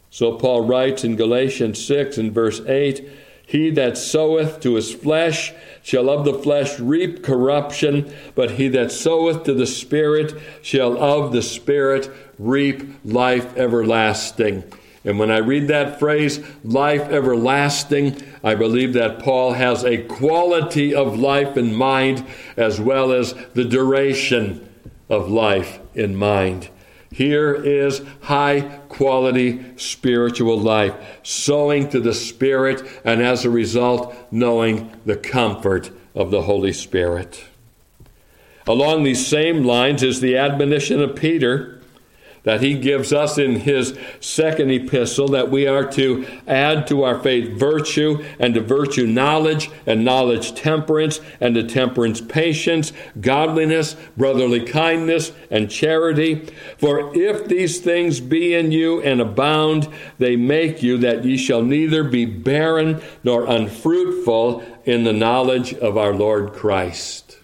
So 0.10 0.34
Paul 0.34 0.66
writes 0.66 1.04
in 1.04 1.16
Galatians 1.16 1.84
6 1.84 2.18
and 2.18 2.32
verse 2.32 2.62
8 2.62 3.08
He 3.46 3.70
that 3.72 3.98
soweth 3.98 4.60
to 4.62 4.76
his 4.76 4.94
flesh 4.94 5.54
shall 5.82 6.10
of 6.10 6.24
the 6.24 6.36
flesh 6.36 6.80
reap 6.80 7.24
corruption, 7.24 8.14
but 8.36 8.52
he 8.52 8.68
that 8.70 8.92
soweth 8.92 9.44
to 9.44 9.54
the 9.54 9.68
Spirit 9.68 10.40
shall 10.62 10.98
of 11.02 11.32
the 11.32 11.42
Spirit 11.42 12.10
reap 12.38 12.84
life 13.04 13.58
everlasting. 13.58 14.64
And 15.06 15.20
when 15.20 15.32
I 15.32 15.40
read 15.40 15.68
that 15.68 16.00
phrase, 16.00 16.40
life 16.64 17.02
everlasting, 17.02 18.22
I 18.44 18.56
believe 18.56 18.94
that 18.94 19.20
Paul 19.20 19.54
has 19.54 19.84
a 19.84 20.04
quality 20.04 20.96
of 20.96 21.20
life 21.20 21.58
in 21.58 21.76
mind 21.76 22.26
as 22.56 22.80
well 22.80 23.12
as 23.12 23.34
the 23.54 23.66
duration 23.66 24.70
of 25.10 25.30
life 25.30 25.80
in 25.94 26.16
mind. 26.16 26.70
Here 27.12 27.54
is 27.54 28.02
high 28.22 28.62
quality 28.90 29.64
spiritual 29.76 30.58
life, 30.58 30.96
sowing 31.22 31.90
to 31.90 32.00
the 32.00 32.14
Spirit, 32.14 32.82
and 33.06 33.22
as 33.22 33.46
a 33.46 33.52
result, 33.52 34.16
knowing 34.32 34.92
the 35.06 35.18
comfort 35.18 35.92
of 36.16 36.32
the 36.32 36.44
Holy 36.44 36.74
Spirit. 36.74 37.44
Along 38.66 39.04
these 39.04 39.28
same 39.28 39.64
lines 39.64 40.02
is 40.02 40.22
the 40.22 40.38
admonition 40.38 41.02
of 41.02 41.16
Peter 41.16 41.82
that 42.44 42.62
he 42.62 42.74
gives 42.74 43.14
us 43.14 43.38
in 43.38 43.56
his 43.56 43.98
second 44.20 44.70
epistle 44.70 45.30
that 45.30 45.50
we 45.50 45.66
are 45.66 45.86
to 45.92 46.26
add 46.46 46.86
to 46.88 47.04
our 47.04 47.20
faith 47.20 47.58
virtue, 47.58 48.24
and 48.40 48.54
to 48.54 48.62
virtue 48.62 49.08
knowledge, 49.08 49.72
and 49.86 50.04
knowledge 50.04 50.54
temperance, 50.54 51.22
and 51.40 51.56
to 51.56 51.64
temperance 51.64 52.22
patience, 52.22 52.92
godliness, 53.20 53.96
brotherly 54.18 54.66
kindness, 54.66 55.32
and 55.50 55.72
charity. 55.72 56.46
For 56.78 57.16
if 57.16 57.48
these 57.48 57.80
things 57.80 58.20
be 58.20 58.54
in 58.54 58.72
you 58.72 59.02
and 59.02 59.22
abound, 59.22 59.88
they 60.18 60.36
make 60.36 60.84
you 60.84 60.98
that 61.00 61.24
ye 61.24 61.38
shall 61.38 61.64
neither 61.64 62.04
be 62.04 62.26
barren 62.26 63.02
nor 63.24 63.46
unfruitful 63.46 64.64
in 64.86 65.04
the 65.04 65.14
knowledge 65.14 65.74
of 65.74 65.98
our 65.98 66.14
Lord 66.14 66.54
Christ. 66.54 67.38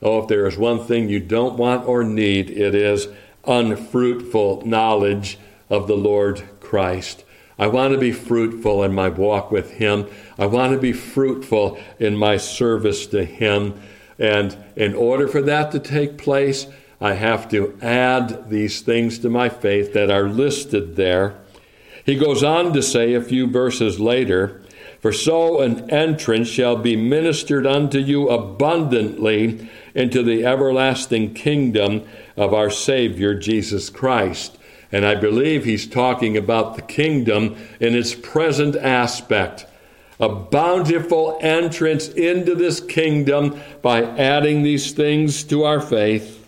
Oh, 0.00 0.20
if 0.20 0.28
there 0.28 0.46
is 0.46 0.58
one 0.58 0.84
thing 0.84 1.08
you 1.08 1.20
don't 1.20 1.56
want 1.56 1.86
or 1.86 2.02
need, 2.02 2.50
it 2.50 2.74
is 2.74 3.06
unfruitful 3.46 4.66
knowledge 4.66 5.38
of 5.68 5.86
the 5.86 5.96
Lord 5.96 6.42
Christ. 6.60 7.24
I 7.58 7.66
want 7.66 7.92
to 7.92 7.98
be 7.98 8.12
fruitful 8.12 8.82
in 8.82 8.92
my 8.94 9.08
walk 9.08 9.50
with 9.50 9.72
Him. 9.72 10.08
I 10.38 10.46
want 10.46 10.72
to 10.72 10.78
be 10.78 10.92
fruitful 10.92 11.78
in 11.98 12.16
my 12.16 12.36
service 12.36 13.06
to 13.08 13.24
Him. 13.24 13.80
And 14.18 14.56
in 14.76 14.94
order 14.94 15.28
for 15.28 15.42
that 15.42 15.72
to 15.72 15.78
take 15.78 16.18
place, 16.18 16.66
I 17.00 17.14
have 17.14 17.48
to 17.50 17.76
add 17.82 18.48
these 18.48 18.80
things 18.80 19.18
to 19.20 19.28
my 19.28 19.48
faith 19.48 19.92
that 19.92 20.10
are 20.10 20.28
listed 20.28 20.96
there. 20.96 21.36
He 22.04 22.14
goes 22.16 22.42
on 22.42 22.72
to 22.72 22.82
say 22.82 23.14
a 23.14 23.22
few 23.22 23.48
verses 23.48 24.00
later, 24.00 24.62
For 25.00 25.12
so 25.12 25.60
an 25.60 25.90
entrance 25.90 26.48
shall 26.48 26.76
be 26.76 26.96
ministered 26.96 27.66
unto 27.66 27.98
you 27.98 28.28
abundantly 28.28 29.68
into 29.94 30.22
the 30.22 30.44
everlasting 30.44 31.34
kingdom 31.34 32.06
of 32.36 32.54
our 32.54 32.70
Savior 32.70 33.34
Jesus 33.34 33.90
Christ. 33.90 34.58
And 34.90 35.06
I 35.06 35.14
believe 35.14 35.64
he's 35.64 35.86
talking 35.86 36.36
about 36.36 36.76
the 36.76 36.82
kingdom 36.82 37.56
in 37.80 37.94
its 37.94 38.14
present 38.14 38.76
aspect. 38.76 39.66
A 40.20 40.28
bountiful 40.28 41.38
entrance 41.40 42.08
into 42.08 42.54
this 42.54 42.80
kingdom 42.80 43.60
by 43.80 44.02
adding 44.02 44.62
these 44.62 44.92
things 44.92 45.42
to 45.44 45.64
our 45.64 45.80
faith. 45.80 46.38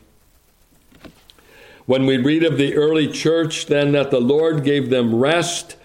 When 1.86 2.06
we 2.06 2.16
read 2.16 2.44
of 2.44 2.56
the 2.56 2.74
early 2.74 3.08
church, 3.08 3.66
then 3.66 3.92
that 3.92 4.10
the 4.10 4.20
Lord 4.20 4.64
gave 4.64 4.88
them 4.90 5.14
rest, 5.14 5.76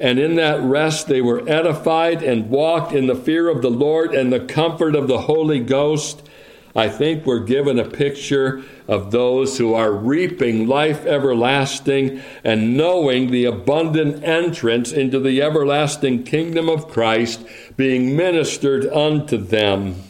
and 0.00 0.18
in 0.18 0.34
that 0.36 0.60
rest 0.62 1.06
they 1.06 1.20
were 1.20 1.48
edified 1.48 2.22
and 2.22 2.50
walked 2.50 2.92
in 2.92 3.06
the 3.06 3.14
fear 3.14 3.48
of 3.48 3.62
the 3.62 3.70
Lord 3.70 4.14
and 4.14 4.32
the 4.32 4.40
comfort 4.40 4.96
of 4.96 5.06
the 5.06 5.22
Holy 5.22 5.60
Ghost. 5.60 6.28
I 6.76 6.88
think 6.88 7.24
we're 7.24 7.44
given 7.44 7.78
a 7.78 7.88
picture 7.88 8.62
of 8.88 9.12
those 9.12 9.58
who 9.58 9.74
are 9.74 9.92
reaping 9.92 10.66
life 10.66 11.06
everlasting 11.06 12.20
and 12.42 12.76
knowing 12.76 13.30
the 13.30 13.44
abundant 13.44 14.24
entrance 14.24 14.90
into 14.90 15.20
the 15.20 15.40
everlasting 15.40 16.24
kingdom 16.24 16.68
of 16.68 16.88
Christ 16.88 17.46
being 17.76 18.16
ministered 18.16 18.86
unto 18.86 19.36
them. 19.36 20.02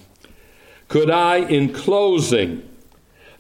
Could 0.89 1.11
I, 1.11 1.39
in 1.39 1.73
closing, 1.73 2.67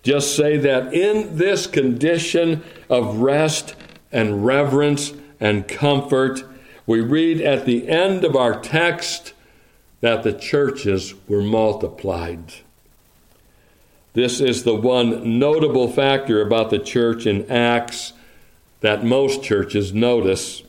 just 0.02 0.36
say 0.36 0.58
that 0.58 0.92
in 0.92 1.38
this 1.38 1.66
condition 1.66 2.62
of 2.90 3.20
rest 3.20 3.74
and 4.12 4.44
reverence 4.44 5.14
and 5.40 5.66
comfort, 5.66 6.44
we 6.86 7.00
read 7.00 7.40
at 7.40 7.64
the 7.64 7.88
end 7.88 8.22
of 8.22 8.36
our 8.36 8.60
text 8.60 9.32
that 10.00 10.22
the 10.22 10.34
churches 10.34 11.14
were 11.26 11.42
multiplied. 11.42 12.52
This 14.14 14.40
is 14.40 14.62
the 14.62 14.74
one 14.74 15.38
notable 15.38 15.88
factor 15.88 16.40
about 16.40 16.70
the 16.70 16.78
church 16.78 17.26
in 17.26 17.50
Acts 17.50 18.12
that 18.80 19.04
most 19.04 19.42
churches 19.42 19.92
notice. 19.92 20.62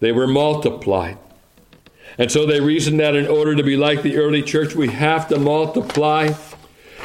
They 0.00 0.12
were 0.12 0.26
multiplied. 0.26 1.18
And 2.18 2.30
so 2.30 2.44
they 2.46 2.60
reasoned 2.60 3.00
that 3.00 3.14
in 3.14 3.26
order 3.26 3.54
to 3.54 3.62
be 3.62 3.76
like 3.76 4.02
the 4.02 4.16
early 4.16 4.42
church, 4.42 4.74
we 4.74 4.88
have 4.88 5.28
to 5.28 5.38
multiply 5.38 6.34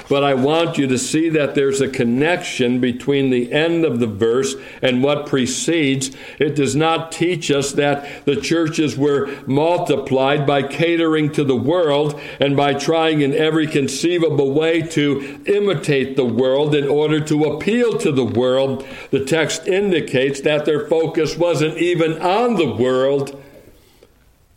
but 0.10 0.24
I 0.24 0.34
want 0.34 0.78
you 0.78 0.88
to 0.88 0.98
see 0.98 1.30
that 1.30 1.56
there's 1.56 1.82
a 1.82 1.88
connection 1.88 2.80
between 2.80 3.30
the 3.30 3.52
end 3.52 3.86
of 3.86 4.00
the 4.00 4.08
verse 4.08 4.56
and 4.82 5.04
what 5.04 5.28
precedes. 5.28 6.12
It 6.40 6.56
does 6.56 6.76
not 6.76 7.12
teach 7.12 7.50
us 7.52 7.72
that 7.74 8.26
the 8.26 8.36
churches 8.36 8.98
were 8.98 9.32
multiplied 9.46 10.46
by 10.46 10.64
catering 10.64 11.32
to 11.34 11.44
the 11.44 11.56
world 11.56 12.20
and 12.40 12.56
by 12.56 12.74
trying 12.74 13.22
in 13.22 13.34
every 13.34 13.68
conceivable 13.68 14.52
way 14.52 14.82
to 14.82 15.42
imitate 15.46 16.16
the 16.16 16.26
world 16.26 16.76
in 16.76 16.88
order 16.88 17.20
to 17.22 17.46
appeal 17.46 17.98
to 18.00 18.12
the 18.12 18.26
world. 18.26 18.86
The 19.12 19.26
text 19.26 19.68
indicates 19.68 20.42
that 20.42 20.66
their 20.66 20.88
focus 20.88 21.38
wasn't 21.38 21.78
even 21.78 22.22
on 22.22 22.56
the 22.56 22.72
world, 22.72 23.42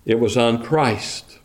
it 0.05 0.21
was 0.21 0.37
on 0.37 0.63
Christ. 0.63 1.36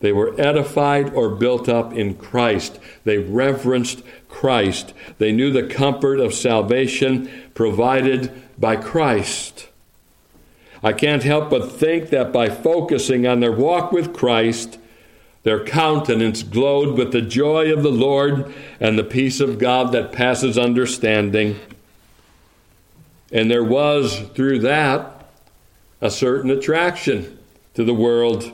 They 0.00 0.12
were 0.12 0.34
edified 0.40 1.12
or 1.12 1.30
built 1.30 1.68
up 1.68 1.92
in 1.92 2.14
Christ. 2.14 2.78
They 3.04 3.18
reverenced 3.18 4.02
Christ. 4.28 4.94
They 5.18 5.30
knew 5.30 5.52
the 5.52 5.66
comfort 5.66 6.20
of 6.20 6.34
salvation 6.34 7.30
provided 7.54 8.32
by 8.58 8.76
Christ. 8.76 9.68
I 10.82 10.94
can't 10.94 11.22
help 11.22 11.50
but 11.50 11.70
think 11.70 12.08
that 12.08 12.32
by 12.32 12.48
focusing 12.48 13.26
on 13.26 13.40
their 13.40 13.52
walk 13.52 13.92
with 13.92 14.14
Christ, 14.14 14.78
their 15.42 15.64
countenance 15.64 16.42
glowed 16.42 16.96
with 16.96 17.12
the 17.12 17.22
joy 17.22 17.72
of 17.72 17.82
the 17.82 17.92
Lord 17.92 18.52
and 18.78 18.98
the 18.98 19.04
peace 19.04 19.40
of 19.40 19.58
God 19.58 19.92
that 19.92 20.12
passes 20.12 20.58
understanding. 20.58 21.58
And 23.32 23.50
there 23.50 23.64
was, 23.64 24.20
through 24.34 24.60
that, 24.60 25.28
a 26.00 26.10
certain 26.10 26.50
attraction 26.50 27.38
to 27.74 27.84
the 27.84 27.94
world. 27.94 28.52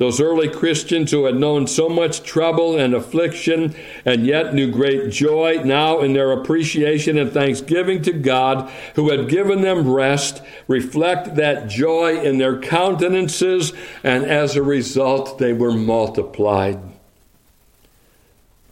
Those 0.00 0.18
early 0.18 0.48
Christians 0.48 1.10
who 1.10 1.26
had 1.26 1.34
known 1.34 1.66
so 1.66 1.86
much 1.86 2.22
trouble 2.22 2.74
and 2.78 2.94
affliction 2.94 3.74
and 4.06 4.24
yet 4.24 4.54
knew 4.54 4.70
great 4.70 5.12
joy, 5.12 5.60
now 5.62 6.00
in 6.00 6.14
their 6.14 6.32
appreciation 6.32 7.18
and 7.18 7.30
thanksgiving 7.30 8.00
to 8.04 8.14
God 8.14 8.70
who 8.94 9.10
had 9.10 9.28
given 9.28 9.60
them 9.60 9.86
rest, 9.92 10.42
reflect 10.66 11.34
that 11.34 11.68
joy 11.68 12.18
in 12.18 12.38
their 12.38 12.58
countenances, 12.58 13.74
and 14.02 14.24
as 14.24 14.56
a 14.56 14.62
result, 14.62 15.36
they 15.36 15.52
were 15.52 15.70
multiplied. 15.70 16.80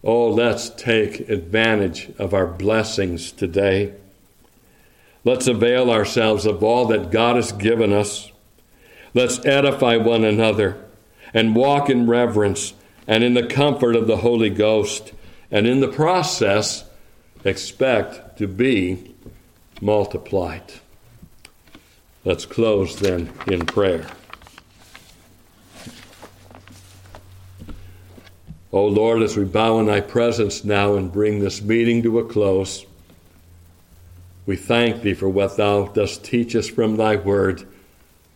Oh, 0.02 0.30
let's 0.30 0.70
take 0.70 1.28
advantage 1.28 2.08
of 2.18 2.32
our 2.32 2.46
blessings 2.46 3.32
today. 3.32 3.92
Let's 5.24 5.46
avail 5.46 5.90
ourselves 5.90 6.46
of 6.46 6.64
all 6.64 6.86
that 6.86 7.10
God 7.10 7.36
has 7.36 7.52
given 7.52 7.92
us. 7.92 8.32
Let's 9.12 9.44
edify 9.44 9.98
one 9.98 10.24
another 10.24 10.87
and 11.32 11.54
walk 11.54 11.90
in 11.90 12.06
reverence 12.06 12.74
and 13.06 13.24
in 13.24 13.34
the 13.34 13.46
comfort 13.46 13.96
of 13.96 14.06
the 14.06 14.18
Holy 14.18 14.50
Ghost, 14.50 15.12
and 15.50 15.66
in 15.66 15.80
the 15.80 15.88
process, 15.88 16.84
expect 17.44 18.38
to 18.38 18.46
be 18.46 19.14
multiplied. 19.80 20.74
Let's 22.24 22.44
close 22.44 22.96
then 22.96 23.32
in 23.46 23.64
prayer. 23.64 24.06
O 28.70 28.80
oh 28.80 28.86
Lord, 28.86 29.22
as 29.22 29.34
we 29.34 29.44
bow 29.44 29.80
in 29.80 29.86
thy 29.86 30.02
presence 30.02 30.62
now 30.62 30.96
and 30.96 31.10
bring 31.10 31.38
this 31.38 31.62
meeting 31.62 32.02
to 32.02 32.18
a 32.18 32.24
close, 32.24 32.84
we 34.44 34.56
thank 34.56 35.00
thee 35.00 35.14
for 35.14 35.28
what 35.28 35.56
thou 35.56 35.86
dost 35.86 36.22
teach 36.22 36.54
us 36.54 36.68
from 36.68 36.96
thy 36.96 37.16
word 37.16 37.66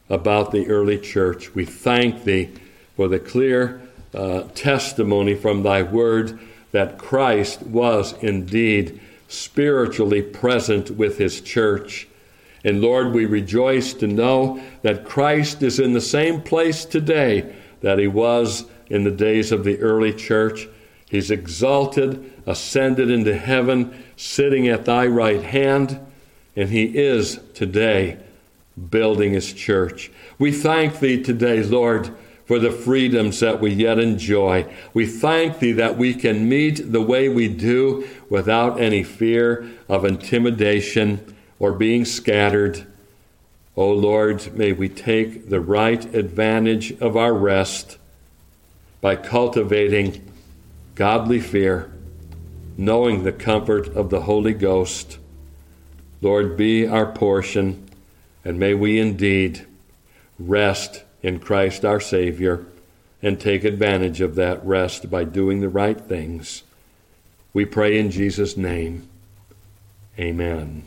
about 0.09 0.51
the 0.51 0.67
early 0.69 0.99
church. 0.99 1.55
We 1.55 1.67
thank 1.67 2.25
thee 2.25 2.51
for 2.97 3.09
the 3.09 3.19
clear 3.19 3.81
uh, 4.15 4.43
testimony 4.55 5.35
from 5.35 5.63
thy 5.63 5.83
word 5.83 6.39
that 6.73 6.99
Christ 6.99 7.63
was 7.63 8.15
indeed 8.23 9.01
spiritually 9.29 10.23
present 10.23 10.91
with 10.91 11.19
his 11.19 11.41
church. 11.41 12.09
And 12.65 12.81
Lord, 12.81 13.13
we 13.13 13.27
rejoice 13.27 13.93
to 13.95 14.07
know 14.07 14.63
that 14.83 15.05
Christ 15.05 15.63
is 15.63 15.79
in 15.79 15.93
the 15.93 16.01
same 16.01 16.43
place 16.43 16.85
today 16.85 17.55
that 17.81 17.99
he 17.99 18.07
was 18.07 18.65
in 18.89 19.05
the 19.05 19.11
days 19.11 19.51
of 19.51 19.65
the 19.65 19.79
early 19.79 20.13
church. 20.13 20.69
He's 21.09 21.31
exalted, 21.31 22.33
ascended 22.47 23.11
into 23.11 23.37
heaven, 23.37 24.05
sitting 24.17 24.69
at 24.69 24.85
thy 24.85 25.07
right 25.07 25.43
hand, 25.43 25.99
and 26.55 26.69
he 26.69 26.85
is 26.97 27.41
today 27.55 28.19
building 28.91 29.33
his 29.33 29.53
church. 29.53 30.11
We 30.39 30.53
thank 30.53 31.01
thee 31.01 31.23
today, 31.23 31.63
Lord 31.63 32.15
for 32.53 32.59
the 32.59 32.71
freedoms 32.71 33.41
that 33.41 33.63
we 33.63 33.73
yet 33.73 33.99
enjoy. 33.99 34.71
We 34.93 35.07
thank 35.07 35.59
Thee 35.59 35.73
that 35.73 35.97
we 35.97 36.13
can 36.13 36.51
meet 36.51 36.93
the 36.93 37.01
way 37.01 37.27
we 37.27 37.49
do 37.49 38.07
without 38.29 38.79
any 38.79 39.03
fear 39.03 39.71
of 39.89 40.05
intimidation 40.05 41.35
or 41.59 41.73
being 41.73 42.05
scattered. 42.05 42.81
O 43.75 43.85
oh 43.85 43.93
Lord, 43.95 44.55
may 44.55 44.75
we 44.75 44.91
take 44.91 45.49
the 45.49 45.63
right 45.63 46.05
advantage 46.15 46.93
of 47.01 47.17
our 47.17 47.33
rest 47.33 47.97
by 49.01 49.17
cultivating 49.17 50.23
godly 50.95 51.41
fear, 51.41 51.91
knowing 52.77 53.23
the 53.23 53.33
comfort 53.33 53.89
of 53.97 54.11
the 54.11 54.21
Holy 54.21 54.53
Ghost. 54.53 55.17
Lord, 56.21 56.59
be 56.59 56.87
our 56.87 57.11
portion, 57.11 57.89
and 58.45 58.59
may 58.59 58.75
we 58.75 59.01
indeed 59.01 59.65
rest 60.39 61.05
in 61.23 61.39
Christ 61.39 61.85
our 61.85 62.01
Savior 62.01 62.67
and 63.23 63.41
take 63.41 63.65
advantage 63.65 64.21
of 64.21 64.35
that 64.35 64.65
rest 64.65 65.11
by 65.11 65.25
doing 65.25 65.61
the 65.61 65.69
right 65.69 66.01
things. 66.01 66.65
We 67.53 67.65
pray 67.65 67.99
in 67.99 68.11
Jesus' 68.11 68.57
name. 68.57 69.09
Amen. 70.19 70.83